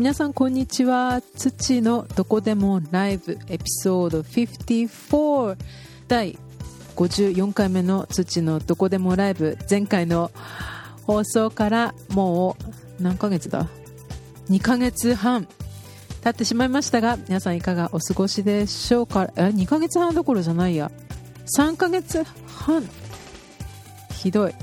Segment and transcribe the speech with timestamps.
[0.00, 1.20] 皆さんこんにちは。
[1.36, 5.58] 土のどこでもライブエピソード54
[6.08, 6.38] 第
[6.96, 10.30] 54回目の土のどこでもライブ前回の
[11.06, 12.56] 放送からも
[12.98, 13.68] う何ヶ月だ
[14.48, 15.46] ？2ヶ月半。
[16.24, 19.30] 経ってしまいましたが皆さんいかがお過ごしでしょうか？
[19.36, 20.90] え2ヶ月半どころじゃないや。
[21.58, 22.88] 3ヶ月半。
[24.14, 24.54] ひどい。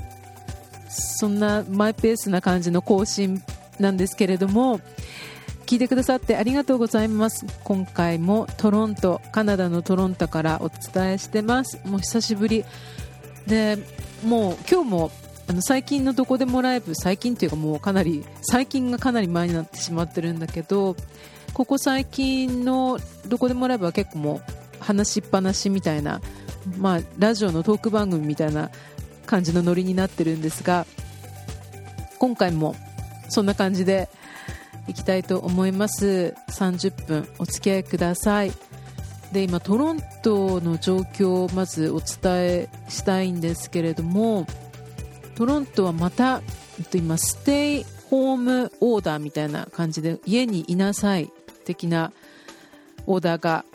[0.88, 3.40] そんなマイペースな感じの更新
[3.78, 4.80] なんですけれども
[5.68, 7.44] 聞いてくださってありがとうございます。
[7.62, 11.78] 今回もトロントカナダのトロントからお伝えしてます。
[11.84, 12.64] もう久しぶり。
[13.46, 13.76] で
[14.24, 15.10] もう今日も
[15.46, 20.96] あの最近のどこでもライブ最近というかもうかなり最近がかなり前になってしまってるんだけど
[21.52, 24.40] ここ最近のどこでもライブは結構も
[24.80, 26.22] う話しっぱなしみたいな、
[26.78, 28.70] まあ、ラジオのトーク番組みたいな
[29.26, 30.86] 感じのノリになってるんですが
[32.18, 32.74] 今回も
[33.28, 34.08] そんな感じで
[34.88, 36.34] いきたいと思います。
[36.48, 38.52] 30分お付き合いください。
[39.32, 44.46] で今トロントの状況をまずお伝えしたいんですけれども
[45.34, 46.42] トロントはまた
[46.94, 51.30] 今ステイホームオーダーみたいな感じで家にいなさい
[51.64, 52.12] 的な
[53.06, 53.66] オーダーが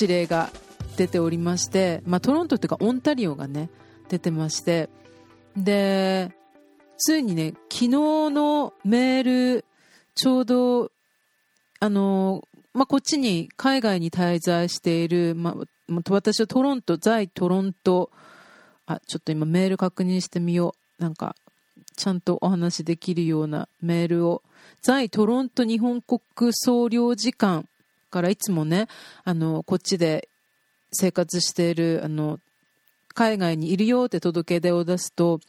[0.00, 0.50] 指令が
[0.96, 3.68] 出ておりまして、まあ、トロントというかオンタリオがね
[4.08, 4.88] 出てまして。
[5.56, 6.30] で
[6.98, 9.64] ついにね昨日のメール
[10.14, 10.90] ちょうど、
[11.80, 15.66] あの、まあ、こっちに海外に滞在している、まあ、
[16.10, 18.10] 私はトロント、在トロント、
[18.86, 21.02] あ、ちょっと今メール確認してみよう。
[21.02, 21.34] なんか、
[21.96, 24.42] ちゃんとお話できるようなメールを、
[24.82, 26.20] 在トロント日本国
[26.52, 27.66] 総領事館
[28.10, 28.88] からいつもね、
[29.24, 30.28] あの、こっちで
[30.92, 32.38] 生活している、あの、
[33.14, 35.40] 海外にいるよって届け出を出すと、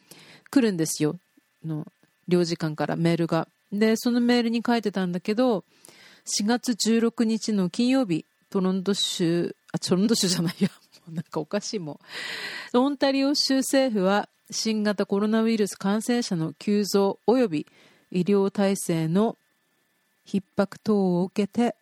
[0.50, 1.16] 来るんですよ。
[1.64, 1.86] の
[2.28, 3.48] 領事館からメールが。
[3.72, 5.64] で、そのメールに書いてたんだけど、
[6.26, 10.68] 4月16日の金曜日、トロント州、あ、トロント州じゃないや、
[11.06, 12.00] もうなんかおかしいも
[12.74, 12.78] ん。
[12.78, 17.66] オンタリオ州政府は、新型コロナウイルス感染者の急増及び
[18.10, 19.38] 医療体制の
[20.26, 21.74] 逼迫等を受けて、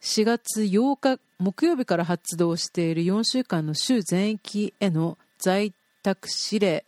[0.00, 6.84] 4月8日木曜日から発動している4週間の州全域への在宅指令、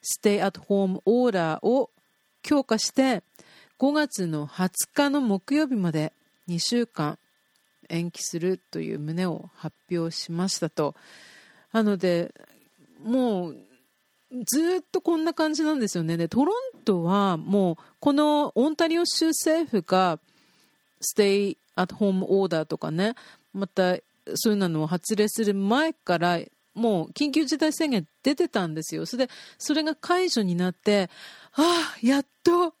[0.00, 1.90] ステイアットホームオーダーを
[2.42, 3.22] 強化して
[3.82, 6.12] 5月の20日の木曜日まで
[6.48, 7.18] 2週間
[7.88, 10.94] 延期するという旨を発表しましたと。
[11.72, 12.32] なので、
[13.04, 13.56] もう
[14.46, 16.16] ずっとこんな感じなんですよね。
[16.16, 20.20] で、トロントはもうこのオンタリオ州政府が
[21.00, 23.16] ステイアットホームオーダーとかね、
[23.52, 23.96] また
[24.36, 26.38] そういうのを発令する前から
[26.74, 29.06] もう緊急事態宣言出てたんですよ。
[29.06, 31.10] それで、それが解除になって、
[31.54, 32.74] ああ、やっと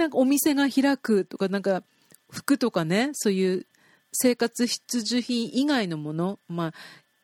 [0.00, 1.82] なんかお店が開くとか、なんか
[2.30, 3.66] 服とかね、そういう
[4.12, 6.72] 生活必需品以外のもの、まあ、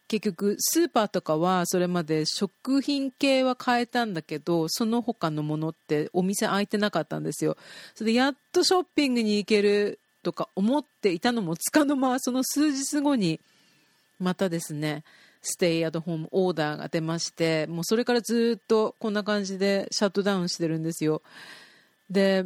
[0.09, 7.57] 結局スーパーとかはそれまで食品系は買えたんだけどその他のものってお店開いてなかったんですよ。
[7.95, 13.41] それでやっとショッピングに行けるとか思っていたのもつかの間その数日後に
[14.21, 15.03] またですね
[15.43, 21.23] ステイアドホームオーダーが出ましてもうそれからずっとこんな感じでシャットダウンしてるんですよ。
[22.11, 22.45] で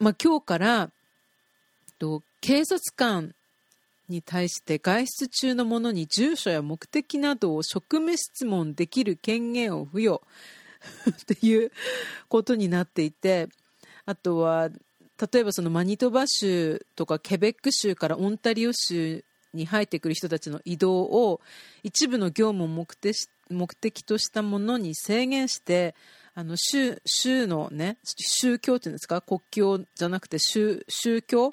[0.00, 0.90] まあ、今日から
[2.00, 3.34] と警察官
[4.08, 10.20] に対して外出中の者に住所や目的などを職務質問できる権限を付与
[11.08, 11.70] っていう
[12.28, 13.48] ことになっていて
[14.06, 14.70] あとは
[15.32, 19.22] 例えばそのマニトバ州とかケベック州からオンタリオ州
[19.52, 21.40] に入ってくる人たちの移動を
[21.82, 25.94] 一部の業務を目的としたものに制限して
[26.40, 29.20] あの州州のね宗教っていうんですか？
[29.20, 31.52] 国境じゃなくて宗宗教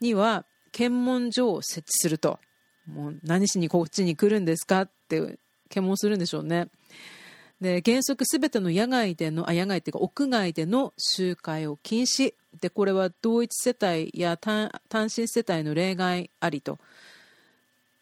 [0.00, 2.40] には検問所を設置すると。
[2.92, 4.82] もう何しにこっちに来るんですか？
[4.82, 5.38] って
[5.68, 6.66] 検問するんでしょうね。
[7.60, 12.34] で原則すべての野外でのあ野外っていうか屋外での集会を禁止。
[12.60, 16.80] でこれは同一世帯や単身世帯の例外ありと。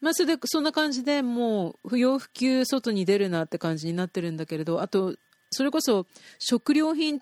[0.01, 5.15] まあ、それでそんな感じでもう不要不急外に出るなって感じになってるんだけれどあと
[5.51, 6.05] それこそ
[6.37, 7.21] 食料品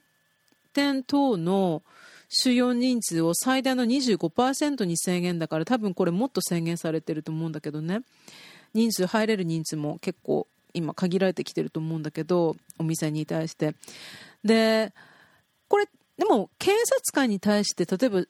[0.73, 1.83] 店等の
[2.29, 8.01] 収容人数を最大の25%に制限だから多分これもっと制限されてると思うんだけどね。
[8.73, 13.75] 人数入れる人数も結構今限られてきてると思うんだけどお店に対して。
[14.43, 14.93] で
[15.67, 15.85] これ
[16.17, 18.23] でも警察官に対して例えば、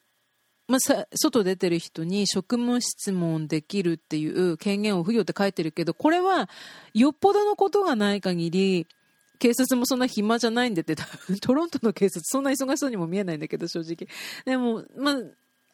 [0.67, 6.49] まあ、外出てる人に職務質問できるっていう権限を付与って書いてるけどこれは
[6.93, 8.87] よっぽどのことがない限り
[9.39, 10.95] 警察もそんな暇じゃないんでって、
[11.41, 14.07] トロントの警察そんな忙しそうにも見えないんだけど、正直。
[14.45, 15.15] でも、まあ、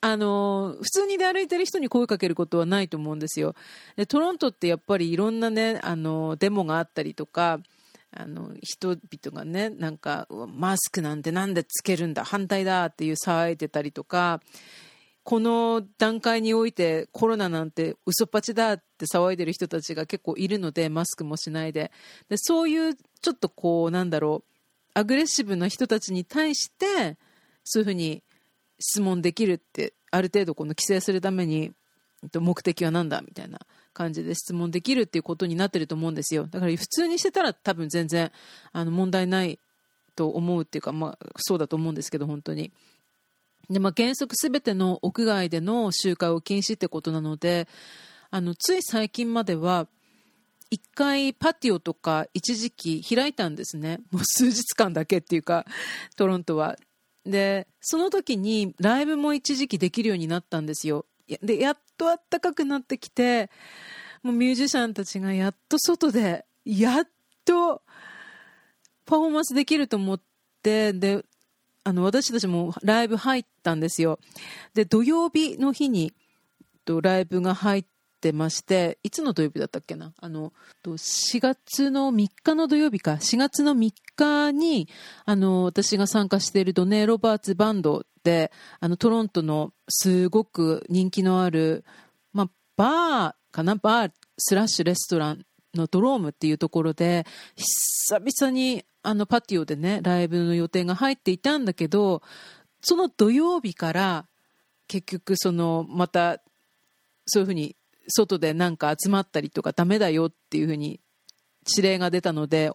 [0.06, 3.56] あの普通に出歩いてる人に声かけることはないと思うんですよ
[3.96, 7.62] でトロントってやっぱりいろんなねあのデモがあったりとか
[8.16, 9.00] あの人々
[9.36, 14.42] がねなんかマスクなんてなんでつけるんだ反対だっていう騒いでたりとか
[15.24, 21.92] この段階においてコロナなんて嘘っぱちだって騒いでる人たちが結構いるのでマスクもしないで。
[22.30, 24.52] でそういうちょっとこうなんだろう
[24.94, 27.18] アグレッシブな人たちに対して
[27.64, 28.22] そういうふうに
[28.80, 31.72] 質問できるってある程度この規制するために
[32.36, 33.60] 目的は何だみたいな
[33.94, 36.48] 感じで質問できるっていうことになってると思うんですよ。
[36.48, 38.32] だから普通にしてたら多分全然
[38.72, 39.60] あの問題ない
[40.16, 42.72] と思うっていうか、まあ、そうだと思うんですけど本当に。
[43.70, 47.68] で、まあ、原則すべての屋外での集会を禁止ってことなので
[48.32, 49.88] あのつい最近までは
[50.72, 54.00] 1回パティオとか一時期開いたんですね。
[54.12, 55.66] もう数日間だけっていうか
[56.16, 56.78] トロントは。
[57.26, 61.06] でその時にライブも一時期できるようになったんですよ。
[61.42, 63.50] でやっと暖かくなってきて
[64.24, 67.08] もうミュージシャンたちがやっと外でやっ
[67.46, 67.84] と
[69.06, 70.22] パフォーマンスできると思っ
[70.64, 71.24] てで
[71.84, 74.20] あの私たちもライブ入ったんですよ。
[74.74, 76.14] で土曜日の日に
[76.86, 77.86] とライブが入っ
[78.22, 80.14] てましていつの土曜日だったっけな？
[80.18, 80.54] あの
[80.86, 83.14] 4月の3日の土曜日か。
[83.14, 84.88] 4月の3日に
[85.26, 91.84] あの私が参加しているドネー・ロバーツバンドであのトロントのすごく人気のある、
[92.32, 93.76] まあ、バーかな？
[93.76, 95.46] バースラッシュレストラン
[95.76, 97.26] のドロームっていうところで
[97.56, 102.22] 久々にあのパティオでねライブの予定が入っていたんだけど
[102.82, 104.26] その土曜日から
[104.88, 106.40] 結局そのまた
[107.26, 107.76] そういうふうに
[108.08, 111.00] 外でなんか集まったりとかダメだよっていうふうに
[111.70, 112.72] 指令が出たので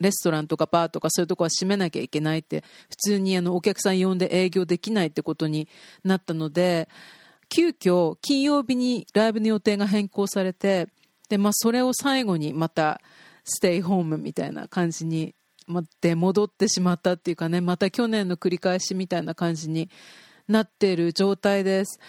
[0.00, 5.68] レストランとかバーとかそういうとこは閉めなきゃいけないって普通にあのお客さん呼んで営業できないってことに
[6.04, 6.88] なったので
[7.48, 10.88] 急遽金曜日にライブの予定が変更されて
[11.28, 13.00] で、まあ、それを最後にまた
[13.44, 15.34] ステイホームみたいな感じに
[15.66, 19.90] まで戻ってしまったっていうかねまた去年の繰り返しみたいな感じに
[20.48, 22.00] なっている状態です。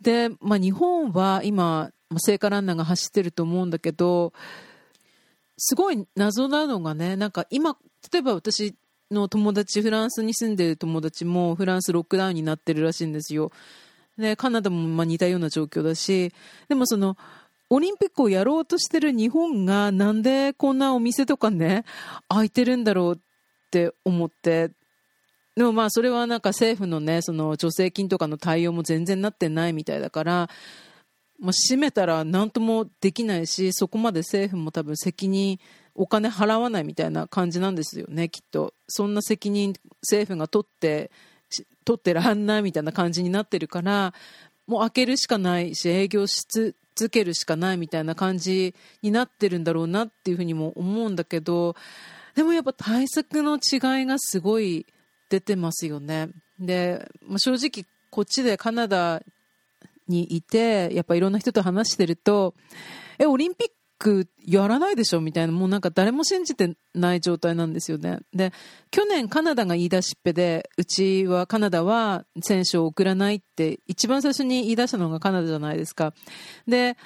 [0.00, 4.32] で、まあ、日本は今聖火ランナーが走ってると思うんだけど
[5.56, 7.76] すごい謎なのがねなんか今
[8.12, 8.74] 例えば私
[9.10, 13.50] の友達フランスに住んでる友達もフランスロックダウンになってるらしいんですよ。
[14.16, 16.32] でカナダもま似たような状況だし
[16.68, 17.16] でもその
[17.70, 21.84] オリンピックをやろうとしてる日本がなんでこんなお店とかね
[22.28, 23.18] 開いてるんだろうっ
[23.70, 24.70] て思って。
[25.56, 30.48] でもまあそれはなんか政府のねその助成金とかの対応も全然なってないみたいだから
[31.40, 35.58] まあ、閉めたら何ともできないしそこまで政府も多分責任
[35.94, 38.74] お金払わないみたいな感じなんですよねきっと。
[38.88, 41.10] そんな責任政府が取って
[41.84, 44.14] 取ってらんないみたいな感じになってるから
[44.66, 46.46] もう開けるしかないし営業し
[46.98, 51.76] 続けるしかないみたいな感じになってるんだろうなっていうふうにも思うんだけど
[52.34, 54.84] でもやっぱ対策の違いがすごい
[55.28, 56.30] 出てますよね。
[56.58, 59.22] で、まあ、正直こっちでカナダ
[60.08, 62.54] にいてやっぱいろんな人と話してると
[63.18, 68.20] えオリンピッククやらないでしょみたいなもうなんか誰も信じてない状態なんですよね。
[68.32, 68.52] で
[68.90, 76.14] 去年カナダが言い出しっぺでうちはカナダは選手を送らないって一番最初に言い出したのがカナダじゃないですか。
[76.66, 76.96] で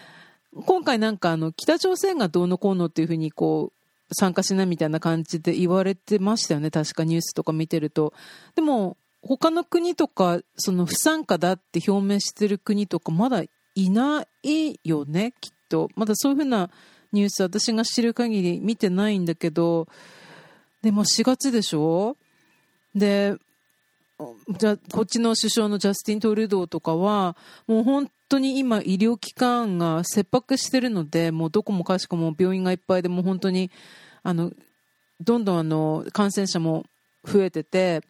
[0.66, 3.72] 今回なんかあの北朝鮮がどうのこうのっていうふうにこ
[4.10, 8.12] う参加しないみたいな感じで言われてましたよね確かニュースとか見てると。
[8.54, 13.42] でも他の国とかその不参加だって表明してる国とかまだ
[13.74, 16.68] いないよねきっとまだそういうふうな
[17.12, 19.88] ニュース私が知る限り見てないんだけど
[20.82, 22.16] でも4月でしょ？
[22.94, 23.36] で
[24.58, 27.36] じゃこっちの首相のジャスティン・トルドーとかは
[27.66, 33.70] もう本当に今医療機関が切迫してるのでもうどこもかしこも病院がいっぱいでもう本当に
[34.22, 34.52] あの
[35.20, 36.84] どんどんあの感染者も
[37.24, 38.02] 増えてて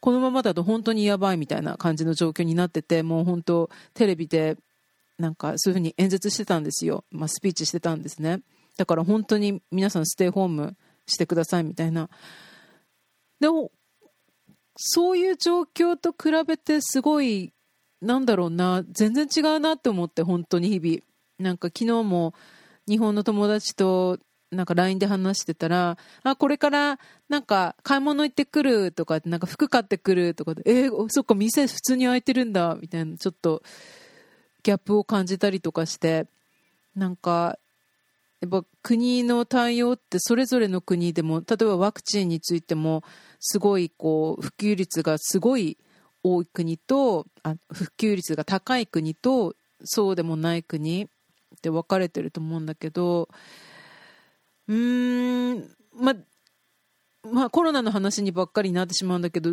[0.00, 4.56] このままだと本当にやばいみたいな感じの状況になっててもう本当テレビで
[5.18, 8.40] なんかそういうふうに演説してたんですよ、まあ、スピーチしてたんですね。
[8.76, 12.08] だから本当に皆さんステイホームしてくださいみたいな。
[13.40, 13.70] でも
[14.76, 17.52] そういう状況と比べてすごい
[18.00, 18.84] なんだろうな。
[18.90, 20.98] 全然違うなって思って本当に日々。
[21.38, 22.34] なんか昨日も
[22.86, 24.18] 日本の友達と
[24.50, 33.62] なんか LINE で話してたら、あ、これからなんか買い物行ってくるとか、なんか服買ってくるとかで、えー、そっか、店普通に開いてるんだ、みたいな、ちょっと
[34.64, 36.26] ギャップを感じたりとかして、
[36.96, 37.58] なんか、
[38.40, 43.04] やっぱ国の対応ってそれぞれの国でも、例えばワクチンについても、
[43.38, 45.78] すごいこう、普及率がすごい
[46.24, 49.54] 多い国とあ普及率が高い国と
[49.84, 51.06] そうでもない国っ
[51.60, 53.28] て分かれてると思うんだけど
[54.66, 56.14] うーんま
[57.30, 59.50] まあコロナの話にばっかりになってしまうんだけど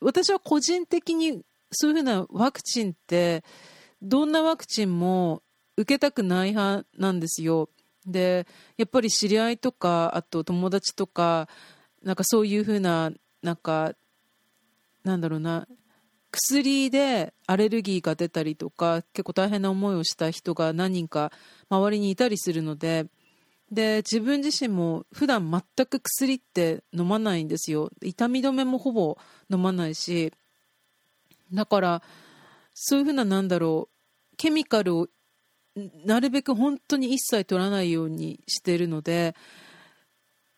[0.00, 1.42] 私は個人的に
[1.72, 3.42] そういうふうなワクチンって
[4.04, 5.42] どんなワクチンも
[5.76, 7.70] 受けたくない派なんですよ。
[8.06, 8.46] で
[8.76, 11.48] やっぱり知り合いとかあと友達とか
[12.02, 13.10] なんかそういうふうな
[13.42, 13.94] なんか
[15.04, 15.66] なんだろうな
[16.30, 21.32] 薬でアレルギーが出たりとか結構大変な思いをした人が何人か
[21.70, 23.06] 周りにいたりするので
[23.70, 29.16] で自分自身も普段全く薬って飲まないんですよ痛み止めもほぼ
[29.50, 30.32] 飲まないし
[31.52, 32.02] だから
[32.74, 33.93] そういうふうななんだろう
[34.36, 35.08] ケミカルを
[36.04, 39.34] なるべく本当に一切取らないようにしてるので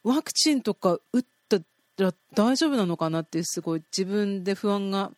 [0.04, 1.58] ワクチンとか打った
[1.98, 5.10] ら大丈夫なのかなってすごい自分で不安が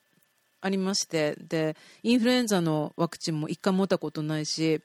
[0.61, 4.81] ありましてでインフルエンザのワクチンも1回持ったことないし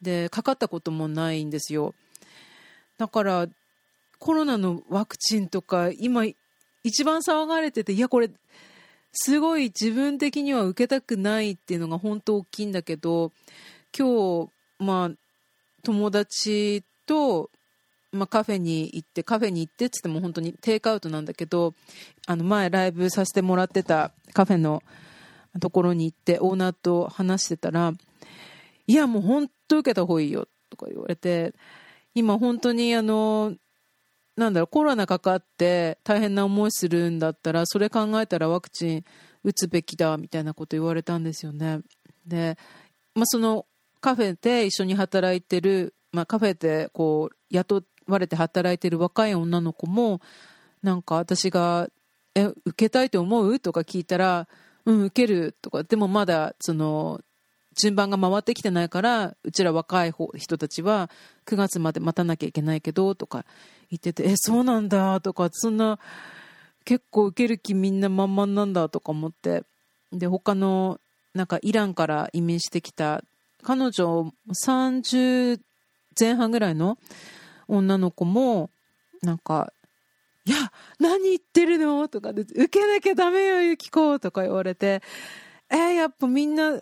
[0.00, 1.94] でかかったこともないんですよ。
[2.96, 3.46] だから
[4.18, 6.24] コロナのワクチンとか今
[6.84, 8.30] 一番騒がれてていやこれ
[9.12, 13.32] すごい自分的には受けたくないっていうのが本当大きいんだけど
[13.96, 15.16] 今日まあ
[15.82, 17.50] 友達と、
[18.12, 21.74] まあ、カフェに行ってカフェに行ってっつっても本当にテイクアウトなんだけど
[22.26, 24.82] あの前ライブさせてもらってたカフェの
[25.60, 27.92] ところに行ってオーナーと話してたら
[28.86, 31.54] いやもう本当受けた方がいいよとか言われて
[32.14, 33.54] 今本当にあの
[34.36, 39.04] なんだろうコロナかかって大変な思いするんだったらそれ考えたらワクチン
[39.44, 41.80] 打つべきだみたいなこと言われたんですよね
[42.26, 42.56] で、
[43.14, 43.66] まあ、その
[44.00, 50.20] カフェで一緒に働いてる、まあ、カフェでこう雇われて働いてる若い女の子も
[50.82, 51.88] なんか私が
[52.34, 54.48] 「え受けたいと思う?」とか聞いたら
[54.86, 57.20] 「うん受ける」とかでもまだその
[57.76, 61.10] 順番が回ってきてないからうちら若い人たちは
[61.46, 63.44] 9月まで待たなきゃいけないけどとか
[63.90, 65.98] 言ってて「えそうなんだ」とかそんな
[66.84, 69.64] 結構受ける気みんな満々なんだとか思って
[70.12, 70.98] で他の
[71.34, 73.22] なんかイランから移民してきた
[73.62, 75.60] 彼女30
[76.18, 76.98] 前半ぐらいの
[77.68, 78.70] 女の子も
[79.22, 79.72] なんか
[80.44, 85.02] 「いや何言ってるの?」とかで「受けなきゃダメよユキコ」とか言われて
[85.70, 86.80] えー、やっぱみんな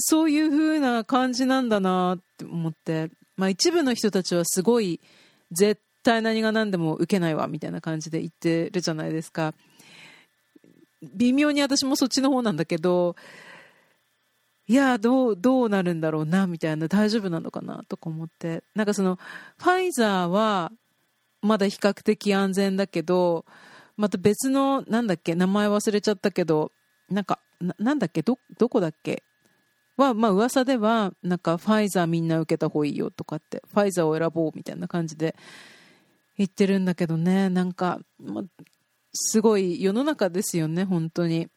[0.00, 5.00] そういう風な感じなんだなって思って、まあ、一部の人たちはすごい
[5.52, 9.54] 絶対何が何でも受けないわみたいな感じで言ってるじゃないですか。
[11.14, 13.16] 微妙に私もそっちの方なんだけど
[14.66, 18.62] いやどうどうなるんだろうなみたいな大丈夫なのかなとか思って。
[18.74, 19.18] なんかその
[19.58, 20.70] ファイザーは
[21.42, 23.46] まだ比較的安全だけど
[23.96, 26.70] また別のなんだっけ名前忘れちゃったけど
[27.08, 27.40] なんか
[27.78, 29.22] なんだっけどどこだっけ？
[30.00, 35.36] は、まあ噂では、なんかファイザーみんな受けた方がいいよとかって、ファイザーを選ぼうみたいな感じで
[36.36, 38.42] 言ってるんだけどね、なんか、ま、
[39.12, 41.48] すごい世の中ですよね、本当に。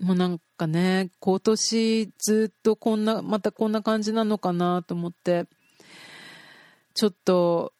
[0.00, 5.46] もうなんかね、今年ずっとこんな、またこんな感じなのかなと思って、
[6.94, 7.72] ちょっと、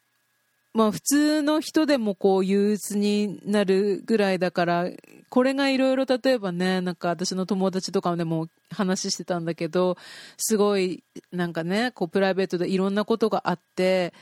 [0.79, 4.85] まあ普通の人でもこう憂鬱になるぐらいだから、
[5.27, 9.97] これがいろいろ例えばね、なんか私の友達とかでも話してたんだけど、
[10.37, 14.13] すごいなんかね、こうプライベートでいろんなことがあって、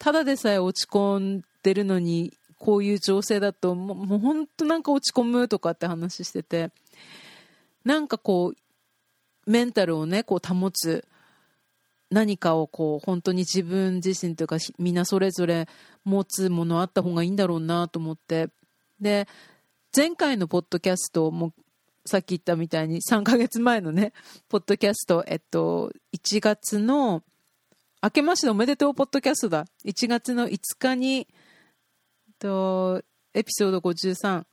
[0.00, 6.72] ただでさえ落ち込んでるのに、こういう情勢だともう、本当なんか落ち込むとかって話してて、
[7.84, 8.56] なんかこう、
[9.48, 11.04] メンタルをね、こう保つ、
[12.10, 15.68] 何かをこう本当に自分自身というかみんなそれぞれ
[16.04, 18.48] 持つものあった方がいいんだろうなと思って
[19.00, 19.28] で
[19.94, 21.52] 前回のポッドキャストも
[22.06, 24.12] さっき言ったみたいに3ヶ月前のね、
[24.48, 27.22] ポッドキャスト、えっと、1月の、
[28.02, 29.66] 明けましておめでとうポッドキャストだ。
[29.84, 31.28] 1月の5日に、
[32.38, 33.02] と、
[33.34, 34.44] エピソード53。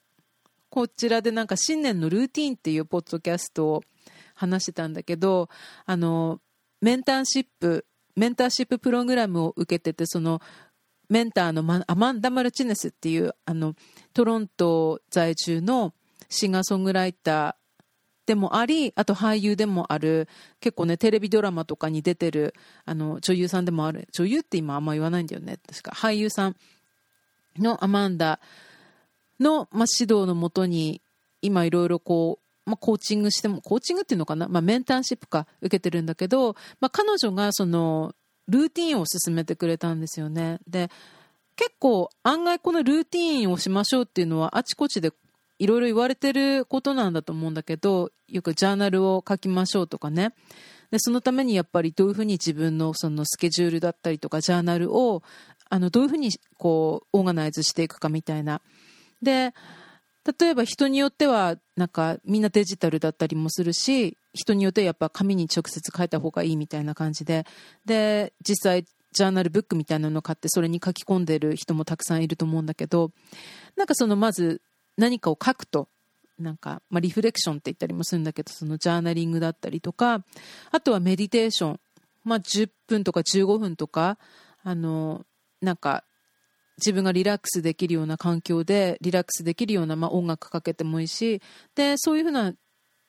[0.70, 3.84] こちらでなんか新年のルーティンっていうポッドキャストを
[4.36, 5.50] 話してたんだけど、
[5.86, 6.42] あの、
[6.82, 7.86] メンターシップ、
[8.18, 10.42] メンターシッププログラムを受けてて、その
[11.10, 13.76] メンターのアマンダ・マルチネスっていうあの
[14.14, 15.94] トロント在住の
[16.30, 17.56] シンガーソングライター
[18.26, 20.28] でもありあと俳優でもある
[20.60, 22.54] 結構ねテレビドラマとかに出てる
[22.86, 25.58] あの女優さんでもある女優って今あんま言わないんだよね。
[25.66, 26.56] 確か俳優さん
[27.58, 28.42] のアマンダ
[29.40, 31.02] の、まあ、指導のもとに
[31.42, 38.14] 今いろいろこう、まあ、コーチングしてもコーチングっていうのかな、まあ、メンターシップか受けてるんだけど、まあ、彼女がその
[38.48, 40.60] ルーティンを進めてくれたんですよね。
[40.68, 40.90] で、
[41.56, 45.12] 結構案外このルーティンをしましょうっていうのはあちこちで
[45.60, 50.34] いろいろ言われてることなんだと思うんだけど、よくジャーナルを書きましょうとかね。
[50.92, 55.24] で、そのためにやっぱりどういうふうに自分のそのスケジュールだったりとか、ジャーナルを、
[55.70, 58.62] あの、どういうふうにこう、オーガナイズしていくかみたいな。
[59.22, 59.54] で、
[60.40, 67.46] 例えば人によっては、なんかみんなデジタルだったりもするし、人によってやっぱ紙に直接書いた方がいいみたいな感じで、
[67.86, 73.12] で、実際ジャーナルブックみたいなのを買ってそれに書き込んでる人もたくさんいると思うんだけど、
[73.76, 74.62] なんかそのまず
[74.98, 75.88] 何かを書くと、
[76.38, 80.24] なんか、まあ、リフレクションって言ったりもするんだけど、そのジャーナリングだったりとか、
[80.72, 81.80] あとはメディテーション。
[82.24, 84.18] まあ、10分とか15分とか、
[84.64, 85.26] あの、
[85.62, 86.04] なんか、
[86.78, 91.42] 自分がリラックスできるような環境で、リラックスできるような、まあ、音楽かけてもいいし、
[91.76, 92.54] で、そういうふうな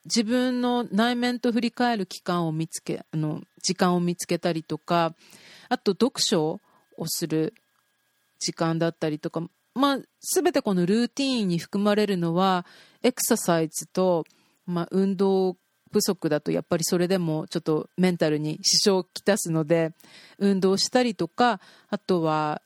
[0.05, 5.15] 自分の内面と振り返る期間を見つけ、あの、時間を見つけたりとか、
[5.69, 6.61] あと読書
[6.97, 7.53] をする
[8.39, 9.43] 時間だったりとか、
[9.75, 12.65] まあ、すべてこのルーティーンに含まれるのは、
[13.03, 14.25] エクササイズと、
[14.67, 15.57] まあ、運動
[15.93, 19.93] 不足だとやっぱりそれでもちょっとメンタルに支障をきたすので
[20.39, 22.63] 運動したりとかあとは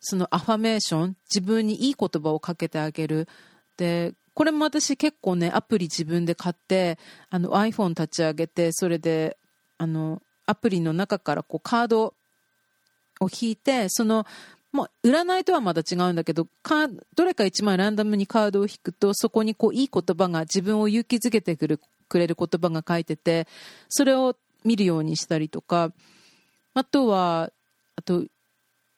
[0.00, 3.28] そのアファメーション自分にいい言葉をかけてあげる。
[3.76, 6.98] でこれも私結構ねアプリ自分で買って
[7.30, 9.36] あの iPhone 立ち上げてそれで
[9.78, 12.14] あのアプリの中からこうカード
[13.20, 14.26] を引いてその
[14.72, 16.46] まあ、占いとはまた違うんだけど、
[17.16, 23.48] どれか1枚ランダムにカードを引くと、そこにこういい言葉が自分を勇気づけてくるくれる言葉が書いてて、
[23.88, 25.92] それを見るようにしたりとか、
[26.74, 27.50] あとは、
[27.96, 28.24] あと、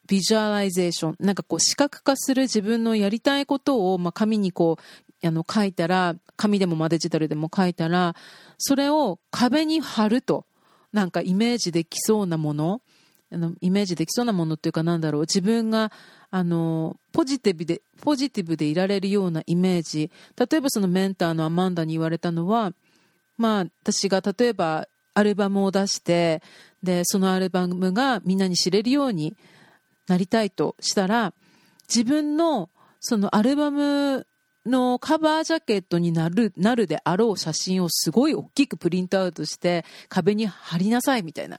[0.06, 1.16] ビジュアライゼーション。
[1.21, 4.78] なんかこう視覚化する自分のやりたいことを、まあ、紙にこ
[5.23, 8.16] う、あの書いたら、紙でもまデジタルでも書いたら、
[8.59, 10.47] それを壁に貼ると、
[10.92, 12.82] なんかイメージできそうなもの、
[13.32, 15.90] あのイメージできそうなものっていうかなんだろう自分が
[16.30, 22.73] あのポジティブでポジティブでいられるようなイメージ例えばそのメンターのアマンダに言われたのは
[23.38, 26.43] まあ私が例えばアルバムを出して
[26.82, 29.34] でそのアルバムがみんなに知れるように
[30.13, 31.33] なりたいとしたら
[31.89, 32.69] 自分の
[33.01, 34.27] そのアルバム
[34.67, 41.59] のカバージャケットになるなるであろう写真をすごい大きくプリントアウトして壁に貼りなさいみたいな。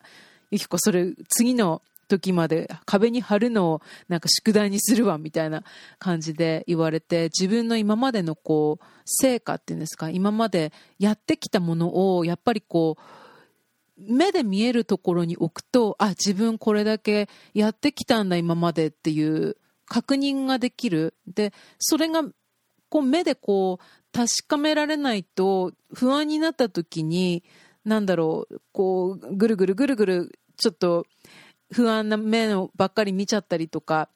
[0.52, 5.63] ゆきこそれ次の時まで壁に貼るのをなんか宿題にするわみたいな
[5.98, 13.22] 感じで言われて自分の今までのこう成果っていうんですか今までやってきたものをやっぱりこう
[13.97, 21.13] 目で見えるところに置くとあ自分これだけやってきたんだ今までっていう確認ができる。
[21.27, 22.23] でそれが
[22.89, 27.43] こう目でこう確かめられないと不安になった時に
[27.86, 31.06] なんだろうこうぐるぐるぐるぐるちょっと
[31.71, 34.10] 不安な面ばっかり見ちゃったりとか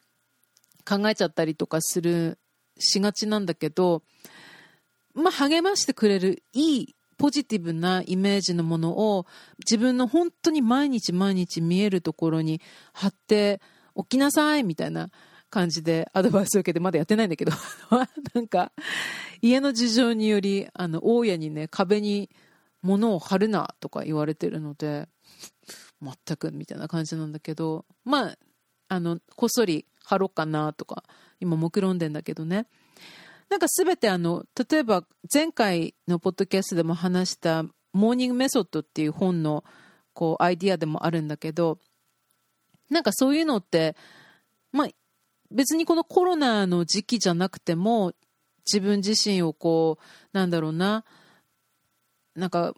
[0.88, 2.38] 考えちゃったりとかする
[2.80, 4.04] しがちなんだけど、
[5.14, 9.26] まあ、励ましてくれるいいポジティブなイメージのものを
[9.60, 12.62] 自分の本当に毎日毎日見えるところに
[12.94, 13.62] 貼って
[13.96, 15.10] おきなさいみたいな
[15.50, 17.52] 感じでアドバイスを受けてまだやってないんだけど。
[18.34, 18.72] なんか
[19.42, 22.30] 家の事情によりあの大家にね壁に
[22.82, 25.08] 物を貼るなとか言われてるので
[26.02, 27.86] 全くみたいな感じなんだけど。
[28.04, 28.38] まあ
[28.90, 31.04] あのこっそり貼ろうかなとか
[31.40, 32.68] 今目論んでんだけどね。
[33.50, 39.64] なんか全てあの例えば前回のポッドキャストでも話した「モーニングメソッド」っていう本の
[40.14, 41.80] こうアイディアでもあるんだけど
[42.90, 43.96] なんかそういうのって
[44.72, 44.88] まあ
[45.50, 48.14] 別にこのコロナの時期じゃなくても
[48.66, 51.06] 自分自身をこうなんだろうな
[52.36, 52.74] なんか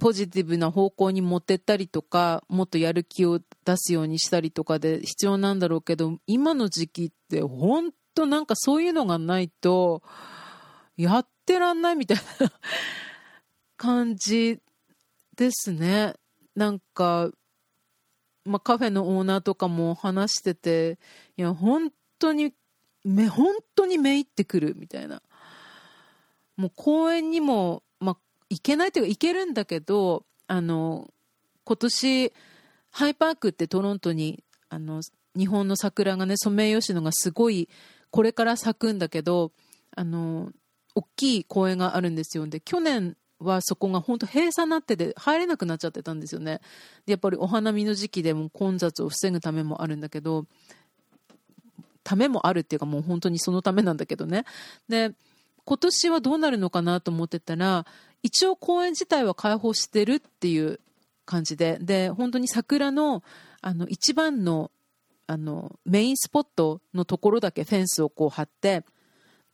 [0.00, 10.02] ポジティブな方向に持ってったりとかもっとやる気を出すようにしたりとかで必要なんだろうけど今の時期って本当なんかそういうのがないと
[10.96, 12.52] やってらんないみたいな
[13.76, 14.58] 感じ
[15.36, 16.14] ですね。
[16.54, 17.30] なんか、
[18.44, 20.98] ま、カフェのオーナーとかも話してて
[21.36, 22.54] いや本当に
[23.04, 25.22] め本当にめいってくるみたいな。
[26.56, 28.16] もう公園にもま
[28.48, 31.10] 行けないというか行けるんだけどあの
[31.64, 32.32] 今年
[32.90, 35.02] ハイパークってトロントにあの
[35.36, 37.68] 日本の桜がねソメイヨシノがすごい
[38.16, 39.52] これから咲くんだけど
[39.94, 40.50] あの
[40.94, 42.46] 大きい公園があるんですよ。
[42.46, 46.62] で去年はそこが本当閉鎖になってて入れなくなっちゃってたんですよね。
[47.04, 50.46] でやっぱりお花見の時期でも混雑を防ぐためもあるんだけど
[52.04, 54.46] ためもあるっていうかもう本当にそのためなんだけどね。
[54.88, 55.12] で
[55.66, 57.84] 今年はどうなるのかなと思ってたら
[58.22, 60.80] 一応公園自体は開放してるっていう
[61.26, 61.76] 感じで。
[61.82, 63.22] で本当に桜の
[63.60, 64.70] あの一番の
[65.26, 68.84] あのメインスポットのところだけフェンスをこう張って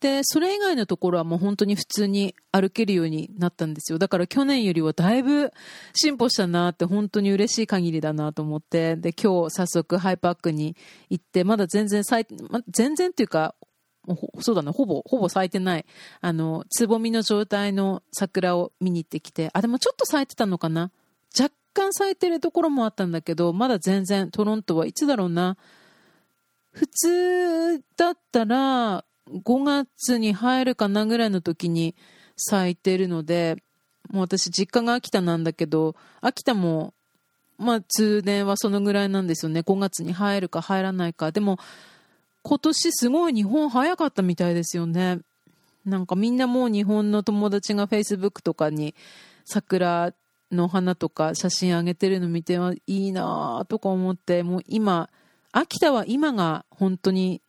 [0.03, 3.97] て、それ以外のところはもう本当に普通に歩けるようになったんですよ。
[3.97, 5.51] だから去年よりはだいぶ
[5.95, 10.75] 進歩したなって本当に嬉しい限りだなと思って、で、今日早速ハイパックに
[11.09, 13.55] 行って、まだ全然咲いて、ま、全然っていうか、
[14.41, 15.85] そうだね、ほぼ、ほぼ咲いてない、
[16.19, 20.91] あの、つぼみの状態の桜を見に行ってきて、あ、でもちょっと咲いてたのかな
[21.73, 25.57] 干咲いてるところもあったんだけど、まだ全然トロントはいつだろうな、
[26.71, 31.95] 普通だったら5月に入るかなぐらいの時に
[32.35, 33.57] 咲いてるので、
[34.09, 36.93] もう私実家が秋田なんだけど、秋田も、
[37.57, 39.61] まあ通年はそのぐらいなんですよね。
[39.61, 41.31] 5月に入るか入らないか。
[41.31, 41.59] でも、
[42.41, 45.19] 今年すごい日本早かったみたいですよね。
[45.85, 48.95] なんかみんなもう日本の友達が Facebook とかに
[49.45, 50.13] 桜
[50.53, 55.09] の花とか写真上げてるの見てはいいなとか思って、もう今、
[55.51, 57.41] 秋田は今が本当に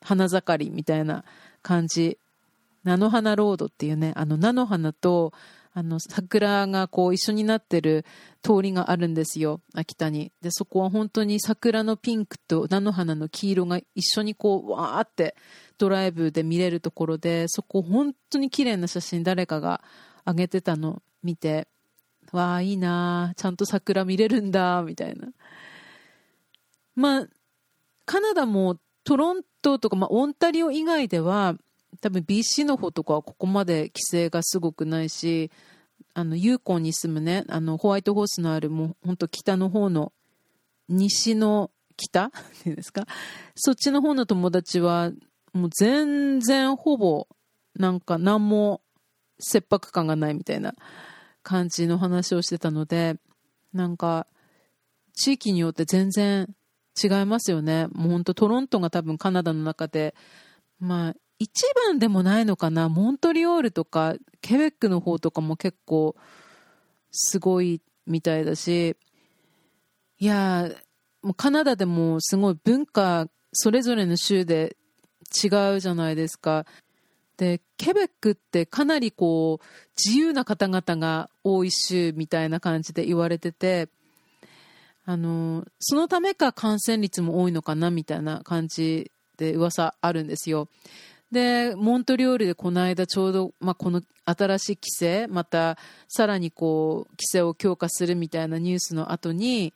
[0.00, 1.24] 花盛りみたいな
[1.62, 2.18] 感じ。
[2.84, 5.32] 菜の花ロードっていうね、あの菜の花と
[5.78, 8.06] あの桜がこう一緒になってる
[8.42, 10.32] 通りがあるんですよ、秋田に。
[10.40, 15.36] で、そこは本当に桜のピンクと菜の花の黄色が一緒にこう、わーって
[15.76, 19.82] ドライブで見れるところで、そこ本当に綺麗な写真誰かが
[20.24, 21.68] 上げてたの見て、
[22.32, 25.28] わあ、いいなちゃんと桜見れるんだ、みたいな。
[26.94, 27.28] まあ、
[28.04, 31.56] カナダもトロントとか、まあ、オンタリオ以外では、
[32.00, 35.50] 多分 BC の方とかはここまで規制がすごくないし、
[36.14, 40.12] あの、ユーコンに住むね、あの、ホワイトホースのある、もう本当北の方の、
[40.88, 42.26] 西の北？
[42.26, 42.30] っ
[42.62, 43.06] ていうんですか？
[43.54, 45.10] そっちの方の友達は、
[45.52, 47.28] もう全然ほぼ、
[47.74, 48.82] なんか何も
[49.38, 50.74] 切迫感がないみたいな。
[51.46, 53.14] 感じの話をしてたので、
[53.72, 54.26] なんか、
[55.14, 56.48] 地域によって全然
[57.00, 57.86] 違いますよね。
[57.92, 60.16] もう本当トロントが多分カナダの中で、
[60.80, 62.88] まあ、一番でもないのかな。
[62.88, 66.16] モントリオールとか、ケベックの方とかも結構、
[67.12, 68.96] すごいみたいだし、
[70.18, 70.68] いや
[71.22, 74.76] もうカナダでもすごい文化、それぞれの州で
[75.44, 76.66] 違うじゃないですか。
[77.36, 79.64] で、ケベックってかなりこう、
[79.96, 83.88] 自由な方々が多い州みたいな感じで言われてて、
[85.04, 90.68] あの、そのためか感染率も多いのかなみたいな感じで噂あるんですよ。
[91.30, 95.76] で、モントリオールでこの間ちょうど、まあ、この新しい規制、また
[96.08, 99.74] さらにこう、規制を強化するみたいなニュースの後に、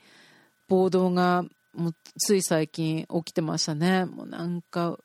[0.68, 1.44] 暴動が
[1.75, 4.05] もうつい最近起きてましたね。
[4.05, 4.99] もうなんか、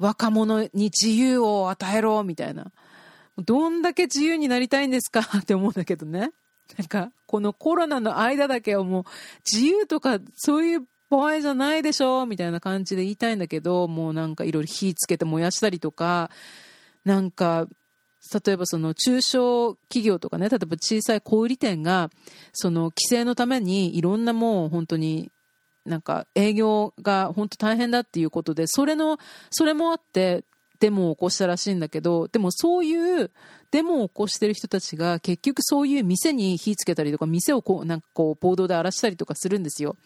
[0.00, 2.72] 若者に自由を与えろみたいな。
[3.38, 6.32] どんだけ自由になりたいんですかって思うんだけどね。
[6.78, 9.04] なんか、このコロナの間だけはもう、
[9.50, 16.30] 自由とかそういう場合じゃないでしょみたいな感じで言いたいんだけど、もうなんかいろいろ火つけて燃やしたりとか、
[17.04, 17.68] なんか、
[18.44, 22.10] 例えばその中小企業とかね、例えば小さい小売店が、
[22.52, 25.30] その規制のためにいろんなもう本当に
[25.90, 29.18] なんか営業が本当大変だっていうことで、それの、
[29.50, 30.44] それもあって、
[30.78, 33.30] デモを起こしたらしいんだけど、でもそういう
[33.70, 39.96] デモを起こしてる人たちが結局そういう店に火つけたりとか、店をこう、なんかこう、暴動で荒らしたりとかするんですよ。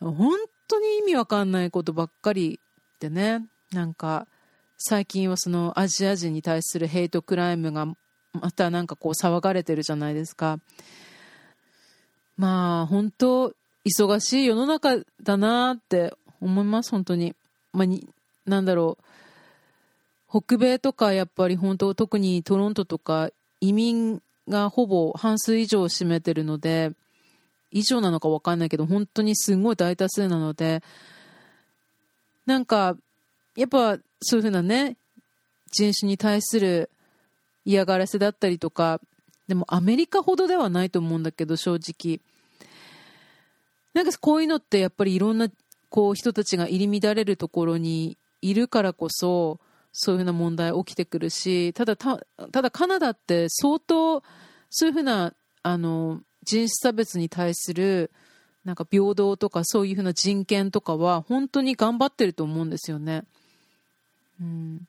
[0.00, 0.32] 本
[0.68, 2.60] 当に意味わかんないことばっかり
[3.00, 4.26] でね、なんか、
[4.78, 7.86] 最近はそのアジア人に対するヘイトクライムが
[8.32, 10.58] またなんかこう騒がれてるじゃないですか。
[12.36, 13.54] まあ、本当
[13.84, 17.34] 忙しい世の中だなって思います、本当に。
[17.72, 18.08] まあ、に、
[18.46, 19.04] なんだろう。
[20.42, 26.90] 北米とかやっぱり本当特にトロントとか移民がほぼ半数以上を占めてるので
[27.70, 30.82] 以上なのか分かんないけど本当にすごい大多数なので
[32.46, 32.96] なんか
[33.54, 34.96] やっぱそういうふうなね
[35.70, 36.90] 人種に対する
[37.64, 39.00] 嫌がらせだったりとか
[39.46, 42.20] でもアメリカほどではないと思うんだけど正直
[43.94, 45.48] なんかこういうのってやっぱりいろんな
[45.88, 49.60] こう人たちが入り乱れるところにいるからこそ
[49.96, 54.24] そういうふうな問題起きてくるし、ただた、だカナダって相当、
[54.68, 58.10] そういうふうな、あの、人種差別に対する、
[58.64, 63.24] なんか平等とかそういうふうな人権とかは本当に頑張ってると思うんですよね。
[64.40, 64.88] うん。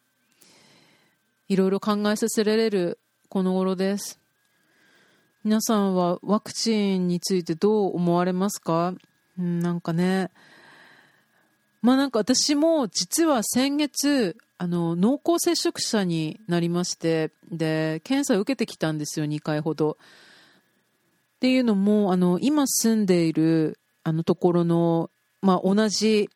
[1.50, 2.98] いろいろ考えさせられる
[3.30, 4.20] この頃です。
[5.46, 8.96] 皆さんはワクチンについてどう思われますか、
[9.38, 10.32] なんかね、
[11.84, 20.00] まあなんか私も実は先月、あの、濃厚接触者になりまして、で、検査を受けてきたんですよ、2回ほど。
[20.00, 25.12] っていうのも、あの、今住んでいる、あの、ところの、
[25.44, 26.28] まあ同じ、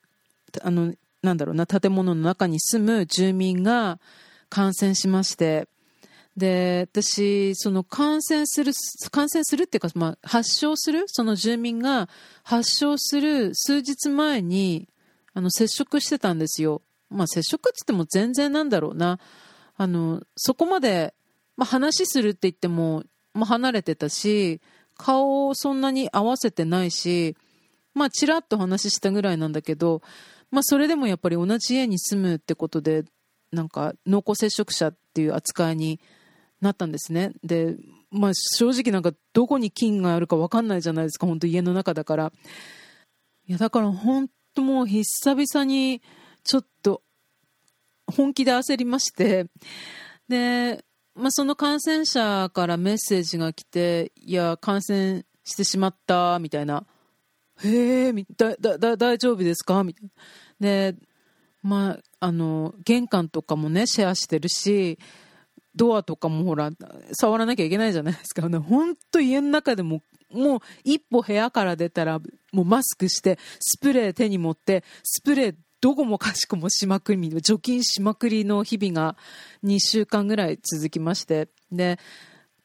[0.62, 3.98] あの、なんだろうな、建物の中に住む住民が
[4.48, 5.66] 感染しまして、
[6.40, 8.72] で、私、その感染する、
[9.10, 12.08] 感染するっていうか、まあ、発症する、その住民が
[12.42, 14.88] 発症する数日前に、
[15.34, 16.80] あの、接触してたんですよ。
[17.10, 19.20] まあ、接触って言っても全然なんだろうな。
[19.76, 21.14] あの、そこまで、
[21.58, 24.62] まあ、話するって言っても、まあ、離れてたし、
[24.96, 27.36] 顔をそんなに合わせてないし、
[27.92, 30.00] まあ、ちらっと話したぐらいなんだけど、
[30.50, 33.04] まあ、それでもやっぱり同じ家に住むってことで、
[33.52, 36.00] なんか濃厚接触者っていう扱いに
[36.60, 37.32] なったんですね。
[37.42, 37.76] で、
[38.10, 42.32] まあ、正直なんかどこに菌があるか分かんないじゃないですか、本当家の中だから。
[43.46, 46.02] いや、だから本当もう久々に
[46.44, 47.02] ちょっと
[48.06, 49.46] 本気で焦りまして、
[50.28, 56.86] で、まあ、その感染者からメッセージが来て、いや、感染してしまった、みたいな。
[57.62, 59.84] へえ、だ、だ、だ、大丈夫ですか？
[59.84, 60.10] みたいな。
[60.60, 60.96] で、
[61.62, 64.98] まあ、あの、玄関とかもね、シェアしてるし、
[65.74, 66.70] ドアとかもほら、
[67.12, 68.42] 触らなきゃいけないじゃないですか。
[68.60, 70.02] 本当家の中でも、
[70.32, 72.18] もう一歩部屋から出たら、
[72.52, 79.16] もうマスクして、スプレー手に持って、スプレーどこもかしこもしまくり、除菌しまくりの日々が
[79.64, 81.98] 2週間ぐらい続きまして、で、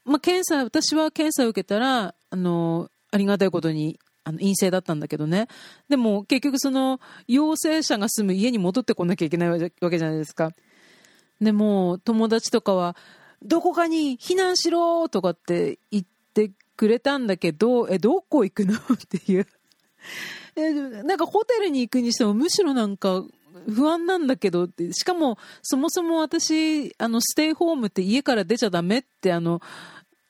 [0.04, 5.48] まあ、検査、私は検査を受けたら、あの、ありがたいことに、あの陰性だったんだけどね。
[5.88, 10.50] でも結局その陽性者が住む家に戻ってこなきゃいけないわけじゃないですか。
[11.41, 12.95] でも友達とかは、
[13.43, 18.76] どこかに避難しろとかって言ってくれたんだけど、 え、どこ行くの？
[18.76, 19.48] っていう。
[20.56, 23.26] えなんかホテルに行くにしてもむしろなんか
[23.67, 29.62] 不安なんだけどって、しかもそもそも私、あの、ステイホームって家から出ちゃダメって、あの、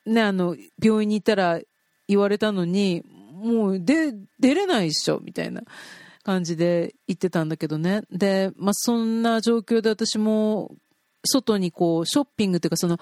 [0.04, 1.60] ね、あの、病院に行ったら
[2.08, 5.62] 言われたのに、もう出、出れないっしょ、みたいな
[6.22, 8.02] 感じで言ってたんだけどね。
[8.10, 10.74] で、まあ、そんな状況で私も、
[11.26, 12.98] 外にこう、ショッピングっていうか、その、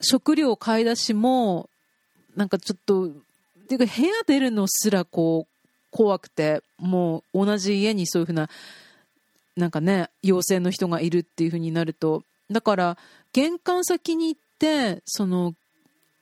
[0.00, 1.68] 食料買い出しも、
[2.36, 3.08] なんかちょっと、
[3.68, 5.54] ていうか部屋出るのすらこう、
[5.90, 8.48] 怖くて、もう同じ家にそういうふうな、
[9.56, 12.98] なんかね、陽性の人がいるっていうふうになると、だから、
[13.32, 15.54] 玄関先に行って、その、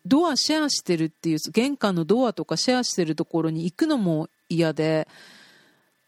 [0.05, 5.09] ドアシェアしてるっていう、玄関のドアとかシェアしてるところに行くのも嫌で、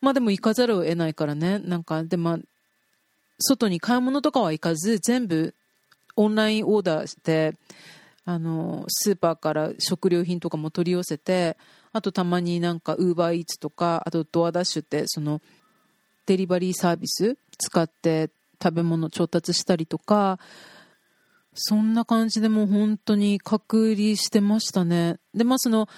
[0.01, 2.39] まあでも行かざるを得ないからね、なんか、で、まあ、
[3.39, 5.55] 外に買い物とかは行かず、全部
[6.17, 7.55] オンラインオーダーして、
[8.25, 11.57] あの、スーパーから食料品とかも取り寄せて、
[11.93, 15.41] あとたまになんかウーバーイーツとか、あとドアダッシュってその
[16.27, 18.31] デリバリーサービス使って
[18.63, 20.39] 食べ物調達したりとか、
[21.55, 25.19] そんな感じでもう本当に隔離してましたね。
[25.35, 25.89] で、まあその、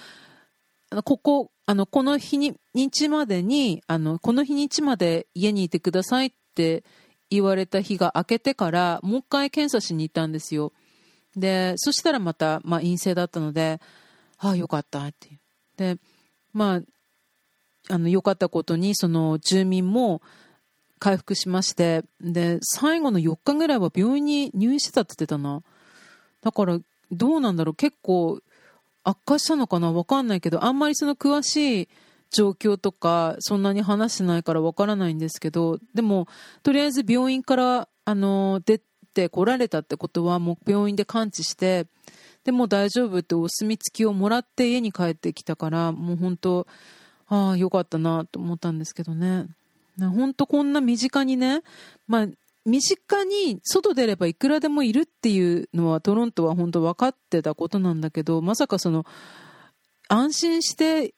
[1.03, 6.83] ここ、あの、この日に、日までに、あの、この日にちまで家にいてくださいって
[7.29, 10.73] 言われた日が明けてから、もう一回検査しに行ったんですよ。
[11.35, 13.79] で、そしたらまた、まあ陰性だったので、
[14.39, 15.39] ああ、よかったっていう。
[15.77, 15.97] で、
[16.53, 20.21] まあ、あの、良かったことに、その住民も
[20.99, 25.61] 回復しまして、で、最後の4日ぐらいは病院に入院してたって言ってたな。
[26.41, 26.79] だから、
[27.11, 28.39] どうなんだろう、結構
[29.03, 31.89] 悪化したのかなわかんないけど、あんまりその詳しい
[32.31, 36.27] 状況とか、そんなに話してないからわからないんですけど、でも、
[36.63, 38.81] とりあえず病院から、あの、出
[39.13, 41.87] てこられたってことは、もう病院で完治して、
[42.43, 46.67] でも大丈夫ってお墨付きをもらって家に帰ってきたから、もう本当、
[47.27, 49.47] ああ、よかったなと思ったんですけどね。
[49.99, 51.63] 本当こんな身近にね、
[52.07, 52.27] まあ、
[52.65, 59.05] 身近に外出ればいくらでもいるっていうのはトロントは本当分かってたことなんだけど、まさかその、
[60.09, 61.13] 安心して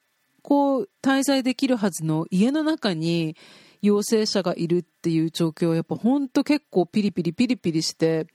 [0.50, 3.38] こう滞在できるはずの家の中に
[3.84, 8.26] 陽性者がいるっていう状況はやっぱ本当結構ピリピリピリピリして、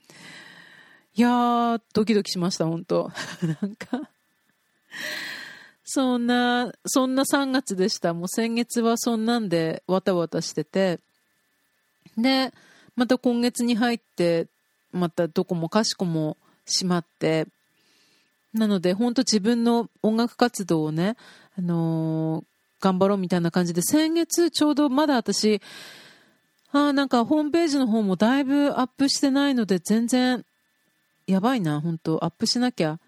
[1.13, 3.11] いやー、ドキドキしました、本当
[3.61, 4.09] なんか
[5.83, 8.13] そんな、そんな3月でした。
[8.13, 11.01] もう先月はそんなんでわたわたしてて。
[12.17, 12.53] で、
[12.95, 14.47] また今月に入って、
[14.93, 17.45] またどこもかしこも閉まって、
[18.53, 21.17] なので、本当自分の音楽活動をね、
[21.57, 22.45] あのー、
[22.81, 25.61] 頑張ろうみたいな感じで、先月ちょうどまだ私、
[26.71, 30.45] ああなんかホームページの方もだいぶアップしてないので、全然
[31.27, 32.99] やばいな、本当アップしなきゃ。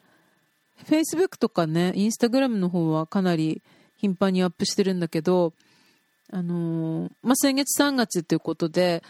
[0.85, 3.61] Facebook とかね、Instagram の方はかなり
[3.97, 5.53] 頻繁にアップしてるんだけど、
[6.31, 9.03] あのー、まあ、先月3月っていうことで、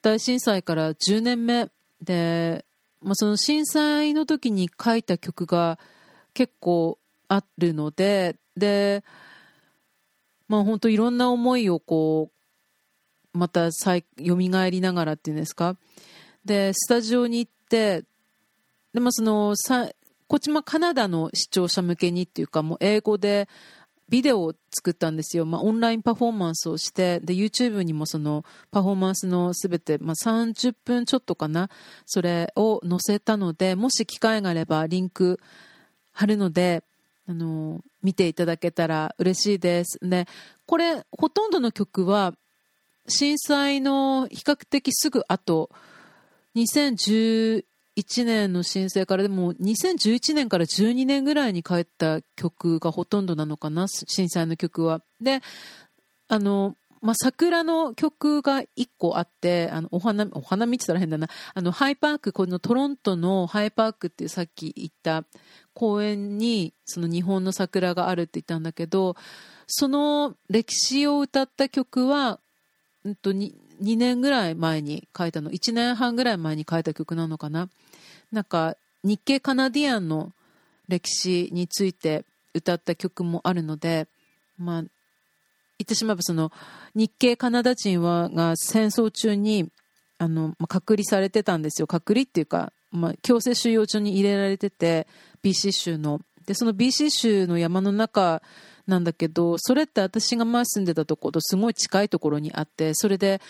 [0.00, 1.70] 大震災から10年目
[2.02, 2.64] で、
[3.02, 5.78] まあ、その震災の時に書いた曲が
[6.34, 6.98] 結構
[7.28, 9.04] あるので、で、
[10.48, 15.76] まあ本当いろんな思いをこう、また再蘇りながらっていうんですか？
[16.44, 18.04] でスタジオに行って
[18.94, 19.90] でもそのさ
[20.26, 23.48] こっちもカナダの視聴者向けにっていうかもう英語で
[24.08, 31.68] ビデオを作ったんですよ、まあ、オンラインパフォーマンスをしてで YouTube にもそのパフォーマンスのすべて、まあ、30分ちょっとかな
[32.06, 35.38] それを載せたのでもし機会があればリンク
[36.12, 36.82] 貼るので
[37.28, 40.26] あの見ていただけたら嬉しいですで
[40.66, 42.32] これほとんどの曲は
[43.06, 45.70] 震災の比較的すぐ後
[46.56, 47.64] 2011
[48.24, 55.02] 年の申請からでも2011年から12年ぐらいに帰った曲がほとんどなのかな震災の曲は。
[55.20, 55.42] で
[56.28, 61.28] あのまあ、桜の曲が1個あって、あの、お花、お花見てたら変だな。
[61.54, 65.24] あの、ハイパーク、このトロントのハイパークってさっき言った
[65.78, 69.14] 公園に、その日本の桜があるって言ったんだけど、
[69.68, 72.40] その歴史を歌った曲は、
[73.04, 75.52] うんと 2, 2年ぐらい前に書いたの。
[75.52, 77.68] 1年半ぐらい前に書いた曲なのかな。
[78.32, 80.32] なんか日系カナディアンの
[80.88, 84.06] 歴史について歌った曲もあるので
[84.58, 84.90] まあ言
[85.84, 86.50] ってしまえばその
[86.94, 89.70] 日系カナダ人はが戦争中に
[90.18, 91.86] あの、まあ、隔離されてたんですよ。
[91.86, 95.06] 隔離っていうか、まあ、強制収容所に入れられてて
[95.42, 96.20] BC 州の。
[96.46, 98.42] でその BC 州の山の中
[98.86, 103.42] なんだけどそれって私が前住んでたところとすごい近いところにあってそれで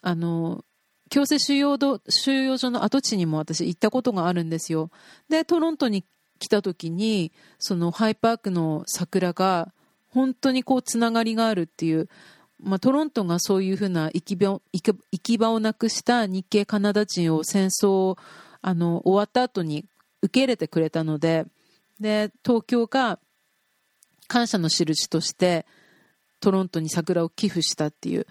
[0.00, 0.64] あの
[1.10, 1.76] 強制収容
[2.08, 4.90] 収容所の跡地にも私行ったことがあるんですよ。
[5.28, 6.04] でトロントに
[6.38, 9.72] 来た時にそのハイパークの桜が
[10.08, 12.08] 本当にこうつながりがあるっていう、
[12.60, 18.16] まあ、トロントがそういうふうな行き場行き場をなくした日系カナダ人を戦争
[18.62, 19.84] あの終わった後に
[20.22, 21.46] 受け入れてくれたので
[22.00, 23.18] で東京が
[24.26, 25.66] 感謝の印として
[26.40, 28.26] トロントに桜を寄付したっていう。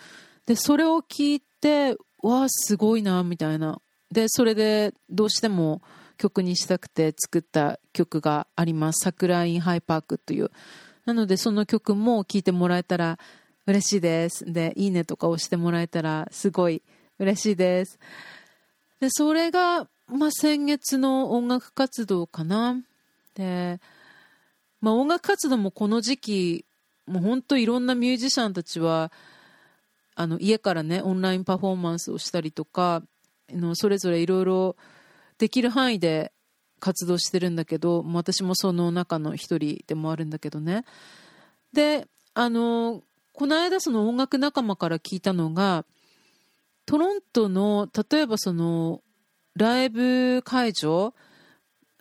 [0.45, 3.81] でそれを聞いてわあすごいなみたいな。
[4.11, 5.81] でそれでどうしても
[6.17, 10.51] 曲にしたくて作った曲があります「桜インハイパーク」という。
[11.05, 13.19] なのでその曲も聴いてもらえたら
[13.65, 14.45] 嬉しいです。
[14.51, 16.81] でいいねとか押してもらえたらすごい
[17.19, 17.99] 嬉しいです。
[18.99, 22.77] でそれが、まあ、先月の音楽活動かな。
[23.35, 23.79] で
[24.79, 26.65] まあ、音楽活動もこの時期
[27.07, 29.11] もう本当いろんなミュージシャンたちは
[30.15, 33.03] あの家からねオンラインパフォーマンスをしたりとか
[33.51, 34.75] のそれぞれいろいろ
[35.37, 36.31] できる範囲で
[36.79, 40.85] 活動してるんだけど私もその中の一人でもあるんだけどね。
[41.73, 45.85] であのこの間その音楽仲間から聞いたのが
[46.85, 49.01] トロントの例えばその
[49.57, 51.13] ライブ会場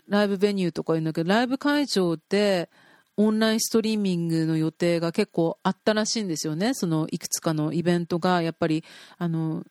[0.08, 2.70] ライブベニューとか言うんだけど、ライブ会場で
[3.16, 6.74] オンラインストリーミングの予定が結構あったらしいんですよね。
[6.74, 8.84] そのいくつかのイベントが、やっぱり、
[9.18, 9.64] あの、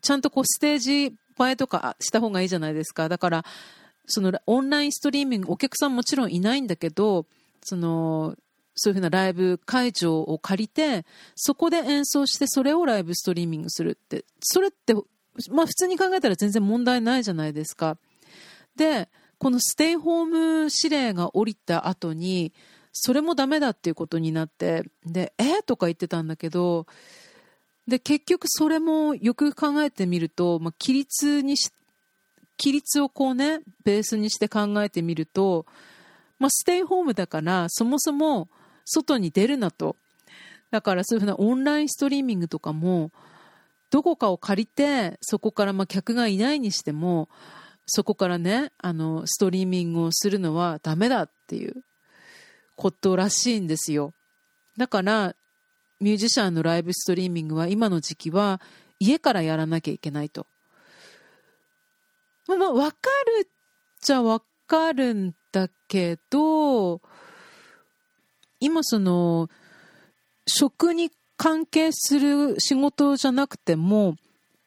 [0.00, 3.08] ちゃんとこうステージ映えとかした方がいいじゃないですか。
[3.08, 3.44] だから、
[4.06, 7.26] そのオンラインストリーミング、お客さんもちろんいないんだけど、
[7.62, 8.36] その、
[8.74, 14.94] そういうふうなライブ会場を借りて、そこで演奏して、それをライブストリーミングするって、それって、
[15.50, 17.96] まあ普通に考えたら全然問題ないじゃないですか。
[18.76, 22.52] で、このステイホーム指令が降りた後に、
[22.92, 25.60] それもダメだっていうことになって、で、え？
[25.60, 26.86] ー、とか言ってたんだけど、
[27.88, 31.72] で、結局それもよく考えてみると、まあ、規律にし、
[32.58, 35.66] 規律をこうね、ベースにして考えてみると、
[36.38, 38.48] まあ、ステイホームだから、そもそも
[38.84, 39.96] 外に出るなと。
[40.70, 43.10] だからそういうふうなオンラインストリーミングとかも、
[43.92, 47.28] どこかを借りて、そこからまあ客がいないにしても、
[47.84, 51.84] そこからね、あの、ストリーミングをするのはダメだっていう
[52.74, 54.14] ことらしいんですよ。
[54.78, 55.36] だから、
[56.00, 58.62] ミュージシャンのライブストリーミングは今の時期は
[58.98, 60.46] 家からやらなきゃいけないと。
[62.46, 62.96] まあ、わか
[63.38, 63.48] るっ
[64.00, 67.02] ちゃわかるんだけど、
[68.58, 69.50] 今その、
[70.46, 71.10] 食に
[71.42, 74.14] 関係する仕事じゃなくても、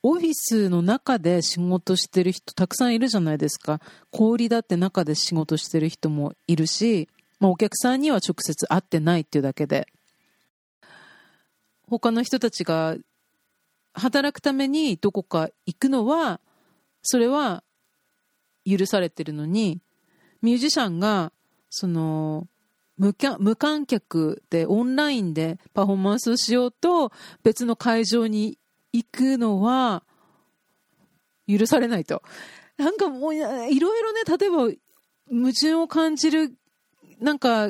[0.04, 3.80] オフィスの中で仕事してる人たくさんいるじゃないですか。
[4.12, 7.08] 小売だって中で仕事してる人もいるし、
[7.40, 9.88] まあ、お客さんには直接会ってないっていうだけで。
[11.88, 12.98] 他の人たちが
[13.94, 16.42] 働くためにどこか行くのは、
[17.04, 17.64] それは
[18.70, 19.80] 許されてるのに、
[20.42, 21.32] ミュージシャンが、
[21.70, 22.50] その、
[22.98, 23.14] 無
[23.56, 27.12] 観客でオンラインでパフォーマンスをしようと
[27.44, 28.58] 別の会場に
[28.94, 30.04] 行くのは
[31.48, 32.22] 許されないと。
[32.78, 34.58] なんかもういろいろね、例えば
[35.30, 36.54] 矛盾を感じる
[37.20, 37.68] なんか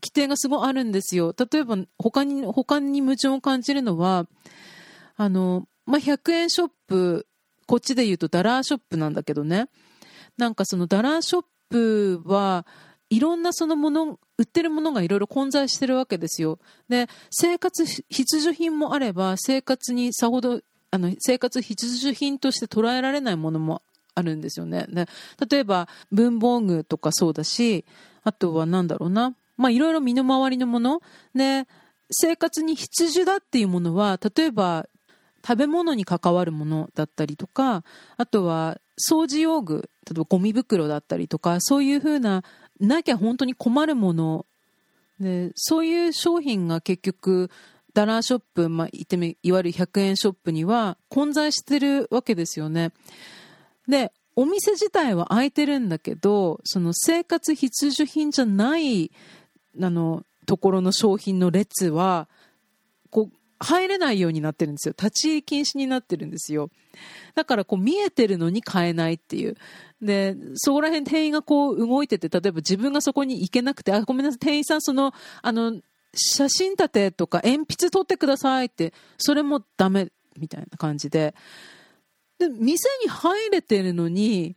[0.00, 1.34] 規定がすごいあるんですよ。
[1.36, 4.26] 例えば他に、他に矛盾を感じるのは、
[5.16, 7.26] あの、まあ、100円ショップ、
[7.66, 9.68] こっちで言うとダラーショップなんだけどね。
[10.36, 12.64] なんかそのダラーショップは
[13.10, 16.58] いろんなそのもの、売ってるものがいろいろ混在してるわけですよ。
[16.88, 23.82] で、生活必需品もあれば、生活にさほど、あの、生活必需品として捉えられないものも
[24.14, 24.86] あるんですよね。
[24.88, 25.06] で
[25.48, 27.84] 例えば、文房具とかそうだし、
[28.24, 29.34] あとはなんだろうな。
[29.56, 31.00] まあ、いろいろ身の回りのもの。
[31.34, 31.66] で、
[32.10, 34.86] 生活に必需だっていうものは、例えば、
[35.46, 37.84] 食べ物に関わるものだったりとか、
[38.16, 42.42] あとは掃除用具、例えばゴミ袋だったりとか、そういうふうな
[42.80, 44.46] なきゃ本当に困るもの。
[45.20, 47.50] でそういう商品が結局
[47.92, 52.92] ダラーショップ、まあ、言ってみいわゆる100円ショップには混在してるわけですよね。
[53.88, 59.10] でお店自体は開いてるんだけどその生活必需品じゃない
[59.80, 62.28] あのところの商品の列は
[63.10, 64.94] こう入れないようになってるんですよ。
[64.96, 66.70] 立ち入り禁止になってるんですよ。
[67.34, 69.56] だからこう見えてるのに買えないっていう。
[70.00, 75.80] で、そこら辺店員がこう動いてて、例えば自分がそこに行けなくて、あ、ごめんなさい、店員さん、その、あの、
[76.14, 81.34] 写真立てとか鉛筆取ってくださいって、それもダメみたいな感じで。
[82.38, 84.56] で、店に入れてるのに、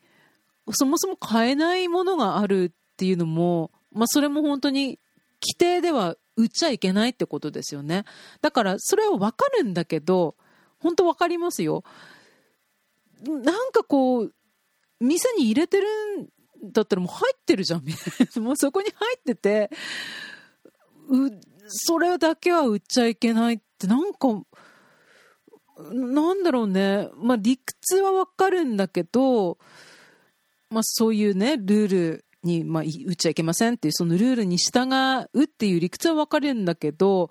[0.72, 5.00] そもそも買えないものがあるっていうのも、まあそれも本当に
[5.42, 8.06] 規定では売っちゃいけないってことですよね。
[8.42, 10.36] だからそれはわかるんだけど、
[10.80, 11.84] 本当わかりますよ。
[13.24, 14.34] なんかこう、
[15.02, 15.88] 店に入れてる
[16.66, 18.41] んだったらもう入ってるじゃん、みたいな。
[18.41, 19.70] もうそこに入ってて、
[21.10, 21.32] う、
[21.68, 24.28] それだけは売っちゃいけないって、なんか、
[25.91, 27.10] なんだろうね。
[27.16, 29.58] まあ理屈はわかるんだけど、
[30.70, 34.89] まあそういうね、ルールに、まあ、売っちゃいけませんっていう、そのルールに従
[35.34, 37.30] うっていう理屈はわかるんだけど、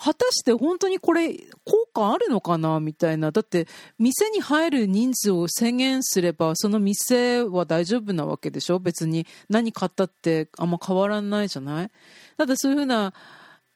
[0.00, 1.34] 果たして本当にこれ
[1.64, 2.78] 効果あるのかな？
[2.78, 3.32] みたいな。
[3.32, 3.66] だって
[3.98, 8.78] 店に入る人数を制限すればその店は大丈夫なわけでしょ？
[8.78, 11.90] 別に何買ったってあんま変わらないじゃない？
[12.36, 13.12] ただそういうふうな、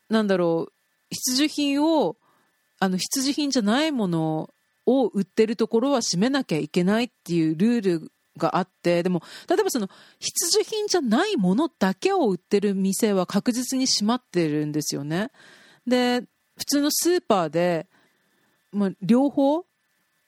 [0.09, 0.73] なんだろう、
[1.11, 2.16] 必需品を、
[2.79, 4.51] あの必需品じゃないもの
[4.87, 15.31] を売ってるところは閉めなきゃいけないっていうルールがあって、でも、例えばその必需品じゃないものだけを売ってる店は確実に閉まってるんですよね。
[15.87, 16.22] で、
[16.57, 17.87] 普通のスーパーで、
[18.72, 19.64] まあ、両方、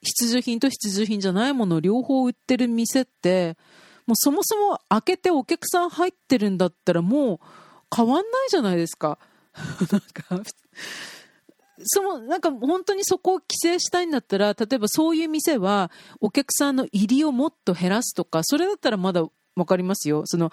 [0.01, 3.57] 必需品と必需品じゃないものを両方売ってる店って、
[4.05, 7.39] もうそもそも開けてお客さん入ってるんだったらもう
[7.95, 9.17] 変わんないじゃないですか。
[9.91, 10.43] なんか、
[11.83, 19.23] そのなんか本当にそこを規制したいんだったら、例えばそういう店はお客さんの入りをもっと減らすとか、それだったらまだ
[19.55, 20.23] 分かりますよ。
[20.25, 20.51] その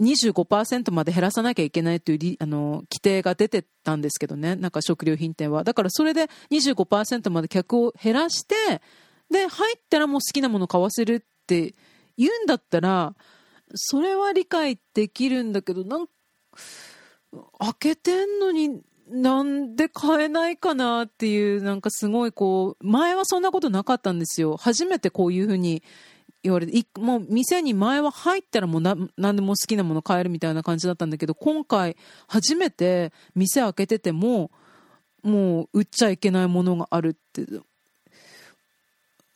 [0.00, 5.62] 25%まで減らさなきゃいけないというあの規定が出てたんですけどね、なんか食料品店は。
[5.62, 8.80] だからそれで25%まで客を減らして、
[9.30, 11.74] で、入ったらもう好きなもの買わせるって
[12.16, 13.14] 言うんだったら、
[13.74, 16.08] それは理解できるんだけど、なん
[17.58, 18.80] 開けてんのに
[19.10, 24.56] なんで買えないかなっていう、なんかすごいこう、前はそんなことなかったんですよ。
[24.56, 25.82] 初めてこういうふうに
[26.42, 34.50] 言われて、もう店に前は入ったらもう何でも好きなもの買えるみたいな感じだったんだけど、今回初めて店開けてても、
[35.22, 37.44] もう売っちゃいけないものがあるって、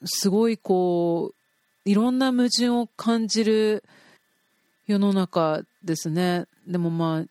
[0.05, 3.85] すごいこう、いろんな矛盾を感じる
[4.87, 6.47] 世の中ですね。
[6.67, 7.25] でもまあ、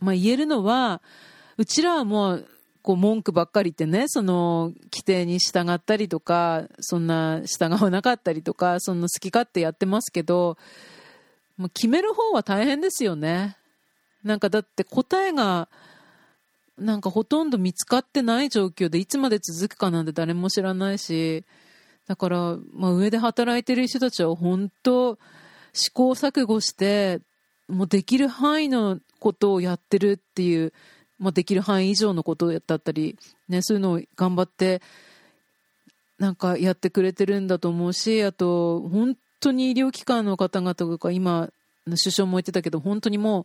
[0.00, 1.02] まあ言えるのは、
[1.58, 2.48] うちらはもう
[2.88, 10.56] こう文句ばっかり言ってね、その規定に従ったりとか、そんな従わなかったりとか、そんな好き勝手やってますけど、
[11.58, 13.58] もう決める方は大変ですよね。
[14.24, 15.68] なんかだって答えが、
[16.78, 21.44] なんかほとんど見つかってない状況でいつまで続くかなんて誰も知らないし、
[22.06, 25.18] だから、まあ、上で働いてる人たちは本当
[25.74, 27.20] 試行錯誤して、
[27.68, 30.72] もうできる範囲のことをやってるっていう
[31.18, 34.80] まあ、できる範囲以上のことだったり、ね、そういうのを頑張って
[36.18, 41.50] なんかやってくれてるんだと思うしあと本当に医療機関の方々とか今
[41.84, 43.44] 首相も言ってたけど本当にもう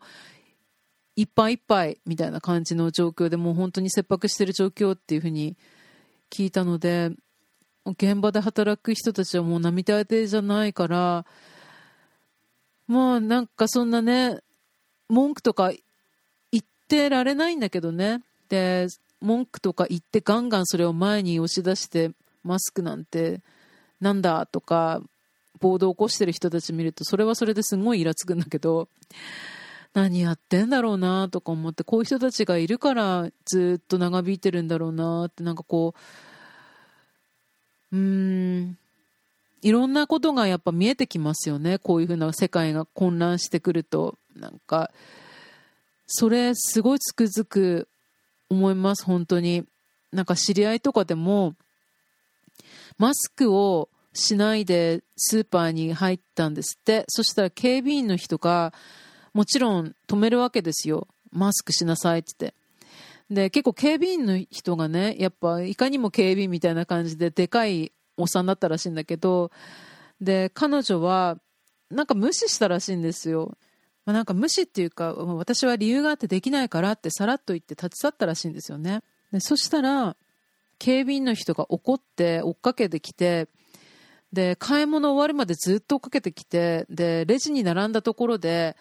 [1.16, 5.56] いっぱいいっぱいみたいな感じの状況でもう本当に切迫してる状況っていうふうに
[6.32, 7.12] 聞いたので
[7.86, 11.26] 現場で働く人たちはもう涙当てじゃないから
[12.88, 14.40] まあなんかそんなね
[15.10, 15.72] 文句とか
[16.98, 18.22] てられないんだけどね。
[18.50, 18.88] で、
[19.22, 22.12] 文句とか言ってガンガンそれを前に押し出して
[22.44, 23.40] マスクなんて
[24.02, 25.02] なんだとか
[25.62, 28.90] 暴動起こしてる人たち見るとそれはそれですごいイラつくんだけど
[29.94, 35.96] 何やってんだろうなとか思ってこういう人たちがいるからずっと長引いてるんだろうなってなんかこ
[37.94, 38.78] うーん、
[39.62, 41.78] いろんなことがやっぱ見えてきますよね。
[41.78, 44.18] こういうふうな世界が混乱してくると。
[44.36, 44.90] なんか、
[46.16, 47.88] それすごいつくづく
[48.48, 49.66] 思います、本当に。
[50.12, 51.56] なんか知り合いとかでも、
[53.00, 57.06] マスクをしないでスーパーに入ったんですって。
[57.08, 58.74] そしたら警備員の人が、
[59.34, 61.08] もちろん止めるわけですよ。
[61.32, 62.54] マスクしなさいってって。
[63.32, 69.50] で、結構警備員の人がね、やっぱいかにも警備員みたいな感じででかいおっさんだったらしいんだけど、
[70.22, 71.40] で、彼女は
[71.90, 73.58] なんか無視したらしいんですよ。
[74.06, 79.02] まあ、なんか無視っていうか、私は理由があってできないからってさらっと言って立ち去ったらしいんですよね。
[79.32, 80.16] でそしたら、
[80.80, 83.48] 警備員の人が怒って追っかけてきて、
[84.34, 88.76] で、買い物終わるまでずっと追っかけてきて、で、レジに並んだところで、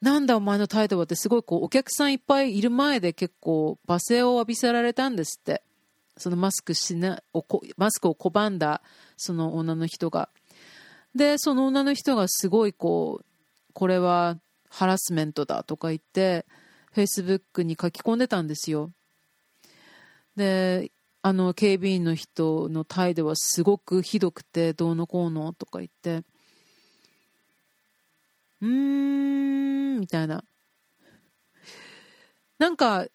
[0.00, 5.62] なんだお前の態度はってすごいこうお客さんいっぱいいる前で結構罵声を浴びせられたんですって。
[6.18, 7.22] そのマスクしな、
[7.76, 8.80] マスクを拒んだ
[9.18, 10.30] その女の人が。
[11.14, 13.24] で、その女の人がすごいこう、
[13.74, 14.38] これは
[14.68, 16.46] ハラスメントだとか言って、
[16.92, 18.90] フェイスブックに書き込んでたんですよ。
[20.36, 20.90] で、
[21.22, 26.24] あの警備員の人の態度はすごくひどくて、どうのこうのとか言って、
[28.60, 28.68] うー
[29.96, 30.44] ん、みたいな。
[32.58, 33.06] なんか、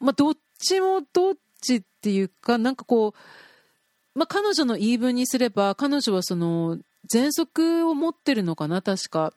[0.00, 6.78] まあ、どっちもどっちっていうか、なんかこう、まあ、彼女の言い分にすれば、彼女はその、
[7.12, 9.32] 喘息を持ってるのかな、確か。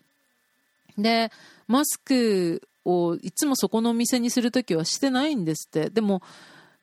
[0.97, 1.31] で、
[1.71, 5.89] マスクをいつもそこのお店にするときはしてないんですって。
[5.89, 6.21] でも、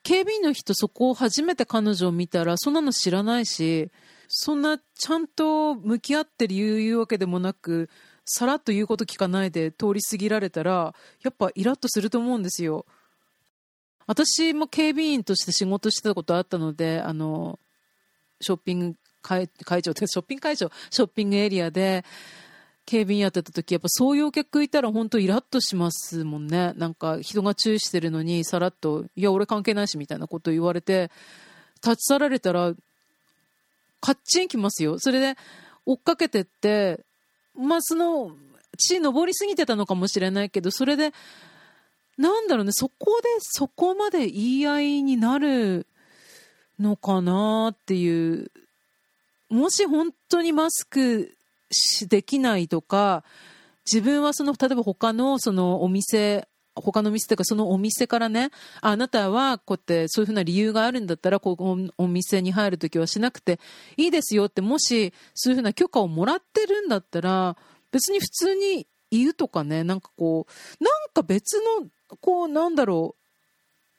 [0.01, 3.91] 警備員の人そこを初めて彼女を見たら、そんなの知らないし、
[4.27, 7.89] そんなちゃんと向き合って理由言うわけでもなく、
[8.25, 12.85] さらっと言うこと聞かないで通り過ぎられたら、やっぱイラッとすると思うんですよ。
[14.07, 17.59] 私も警備員として仕事してたことあったので、あの、
[18.41, 22.05] ショッピング会会場、ショッピング会場、ショッピングエリアで、
[22.89, 26.73] 警備員やってた時、やっぱそういうお客いたら本当イラッとしますもんね。
[26.75, 31.11] なんか人が注意してるのにさらっと、いや俺関係ないしみたいなこと言われて、
[31.83, 32.73] 立ち去られたら、
[34.01, 34.97] カッチンきますよ。
[34.97, 35.37] それで
[35.85, 37.01] 追っかけてって、
[37.55, 38.31] まあ、その、
[38.75, 41.13] 地登りすぎてたのかもしれないけど、それで、
[42.17, 45.85] なんだろうね、そこでそこまで言い合いになる
[46.79, 48.49] のかなっていう、
[49.49, 51.35] もし本当にマスク
[52.07, 53.23] できないとか、
[53.91, 58.51] 自分はその、例えば他のそのお店、他の店というかそのお店からね、
[58.81, 63.59] あなたはこうやってそういうふうな理由があるんだったら、ここお店に入るときはしなくて
[63.97, 67.57] いいですよって、もしそういうふうな許可をもらってるんだったら、
[67.91, 70.45] 別に普通に言うとかね、なんかこ
[70.79, 71.87] う、なんか別の、
[72.21, 73.15] こう、なんだろ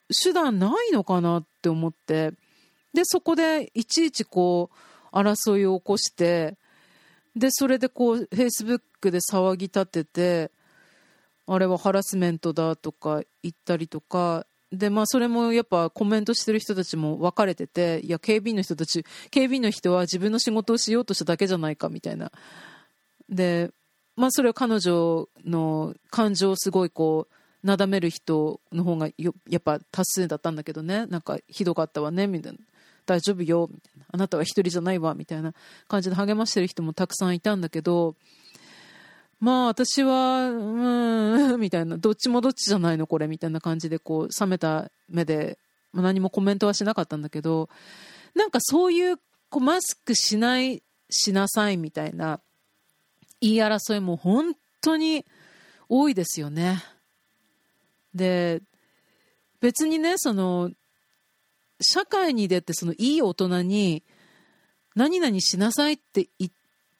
[0.09, 2.31] う、手段ないのかなって思って、
[2.93, 4.69] で、そこでいちいちこ
[5.13, 6.57] う、争いを起こして、
[7.35, 10.51] で、それでこう、フェイスブックで騒ぎ立てて、
[11.47, 22.31] あれはハラスメントだとか言ったりとか、で、まあ、それもやっぱコメントしてる人たちも分かれてて、いや、警備員の人たち、警備員の人は自分の仕事をしようとしただけじゃないかみたいな。
[23.29, 23.71] で、
[24.15, 32.59] まあ、それは彼女の感情をすごいこう、なだめる人の方がやっぱ多数だったんだけどね、なんかひどかったわね、みたいな。
[33.05, 34.05] 大丈夫よ、みたいな。
[34.11, 35.53] あなたは一人じゃないわ、みたいな
[35.87, 38.15] 感じで励ましてる人もたくさんいたんだけど、
[39.39, 45.57] まあ私は、うーん、 みたいな、どっちもどっちじゃないのこれ、みたいな感じで、こう、冷めた目で、
[45.91, 47.67] ま、何もコメントはしなかったんだけど、
[48.35, 49.17] なんかそういう、
[49.49, 52.39] こう、マスクしない、しなさいみたいな、
[53.41, 55.25] 言い争いも本当に
[55.89, 56.83] 多いですよね。
[58.13, 58.61] で、
[59.59, 60.71] 別にね、その、
[61.81, 64.03] 社会に出て、そのいい大人に、
[64.95, 66.51] 何々しなさいって言っ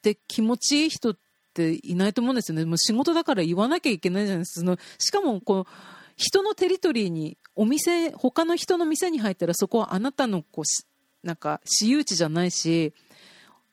[0.02, 1.16] て気持ちいい人っ
[1.54, 2.64] て、いないと思うんですよね。
[2.64, 4.60] もう仕事だから言わなきゃいけないじゃないですか。
[4.60, 5.72] そのしかもこう
[6.16, 12.92] 人のテリトリーにお店他の人の店に入ったらそこはあなたのこうなんか私有地じゃないし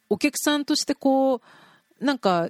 [0.10, 2.50] お客さんとしてこうなんか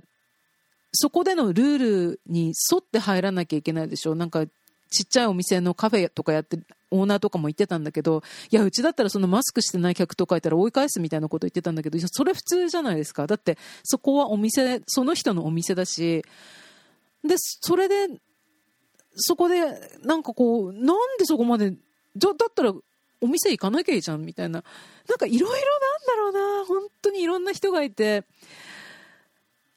[0.91, 4.45] そこでのルールに沿って入らなきゃいけないでしょなんか
[4.89, 6.59] ちっちゃいお店のカフェとかやって
[6.91, 13.27] オーナーとかも言ってたんだけど、いや、うちだったらそのマスクしてない客とかいたら追い返すみたいなこと言ってたんだけど、いや、それ普通じゃないですか。
[13.27, 16.23] だって、そこはお店、その人のお店だし、
[17.23, 18.07] で、それで、
[19.15, 19.61] そこで、
[20.03, 22.73] なんかこう、なんでそこまで、だだったら、
[23.21, 24.63] お店行かなきゃいいじゃんみたいな。
[25.07, 26.65] なんかいろいろなんだろうな。
[26.65, 28.23] 本当にいろんな人がいて。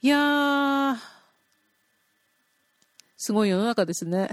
[0.01, 0.97] いやー、
[3.25, 4.19] すごい世の中ですね。
[4.19, 4.27] なん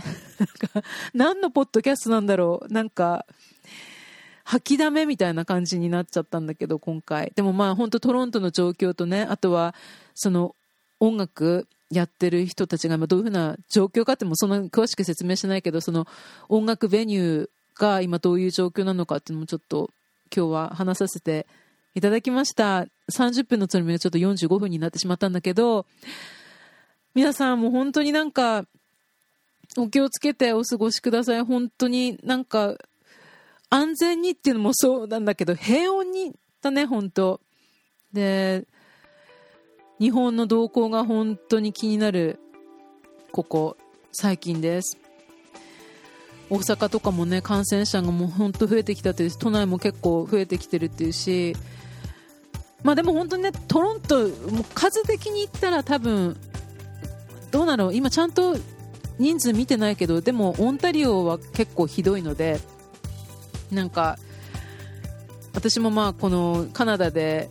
[0.48, 0.84] か、
[1.14, 2.74] 何のポッドキャストなんだろう。
[2.74, 3.28] なんか、
[4.44, 7.32] 吐きだめみたいな感じになっちゃったんだけど、今回。
[7.36, 9.76] でもまあ本当トロントの状況とね、あとは
[10.16, 10.56] その
[11.00, 16.08] 音楽やってる人たちが今どういうふうな状況かってもそんな詳しく説明しないけど、その
[16.48, 19.92] 音楽ベニューが今どういう状況なのかっていうのもちょっと
[20.36, 21.46] 今日は話させて
[21.94, 22.88] いただきました。
[23.12, 25.86] 30分のつもりがちょっと45分になってしまったんだけど、
[27.14, 28.66] 皆さんも本当になんか、
[29.78, 31.42] お気をつけてお過ごしください。
[31.44, 32.76] 本当になんか、
[33.70, 37.40] 安全にっていうのもそうなんだけど、平穏にだね、本当
[38.12, 38.68] で、
[40.00, 42.40] 日本の動向が本当に気になる、
[43.32, 43.78] ここ、
[44.12, 44.98] 最近です。
[46.50, 51.56] 大阪とかもね、感染者がもう本当増えてきたという都内も結構増えてきてるっていうし、
[52.84, 56.36] まあでも本当にね、トロント、もう数的に言ったら多分、
[57.52, 58.58] どうなの今ちゃんと
[59.20, 62.60] 人数見てないけど、でもオンタリオは結構ひどいので、
[63.72, 64.18] なんか、
[65.54, 67.50] 私もまあこのカナダで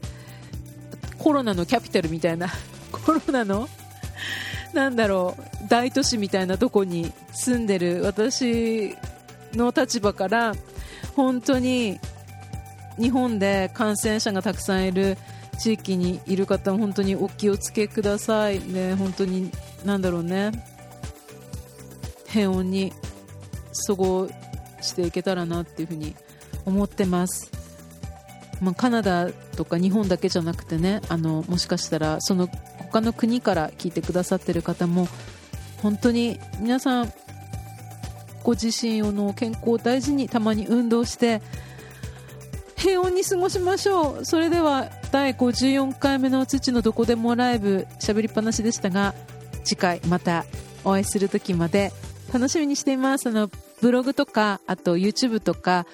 [1.18, 2.48] コロナのキャピタルみたいな、
[2.90, 3.68] コロナの
[4.72, 8.96] なんだろう、大都市みたいなとこに住んでる私
[9.52, 10.54] の立場から、
[11.14, 11.98] 本当に
[12.98, 15.18] 日本で感染者がたくさんいる
[15.58, 18.94] 地域にいる方本当にお気をつけくださいね。
[18.94, 19.50] 本当に
[19.84, 20.52] なんだろうね。
[22.32, 22.92] 平穏に
[23.86, 24.28] 過ご
[24.80, 26.14] していけたらなっていうふうに
[26.64, 27.50] 思ってます、
[28.60, 32.48] まあ、カナダとか日本だけじゃなくてねあのもしかしたらその
[32.78, 35.08] 他の国から聞いてくださってる方も
[35.82, 37.12] 本当に皆さん
[38.42, 41.42] ご自身の健康を大事にたまに運動して
[42.76, 44.24] 平穏に過ごしましょう。
[44.24, 49.14] それでは第54回目の土のどこでもライブしゃべりっぱなしでしたが
[49.64, 50.44] 次回また
[50.84, 51.92] お会いする時まで
[52.32, 53.28] 楽しみにしています。
[53.28, 53.50] あの
[53.80, 55.86] ブログとかあと YouTube とか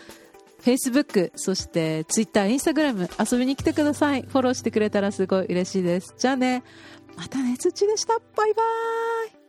[0.62, 4.22] Facebook そして Twitter、Instagram 遊びに来てください。
[4.22, 6.14] フォローしてくれたらすごい嬉しいです。
[6.18, 6.62] じゃあね。
[7.16, 8.18] またね土でした。
[8.18, 9.43] バイバーイ。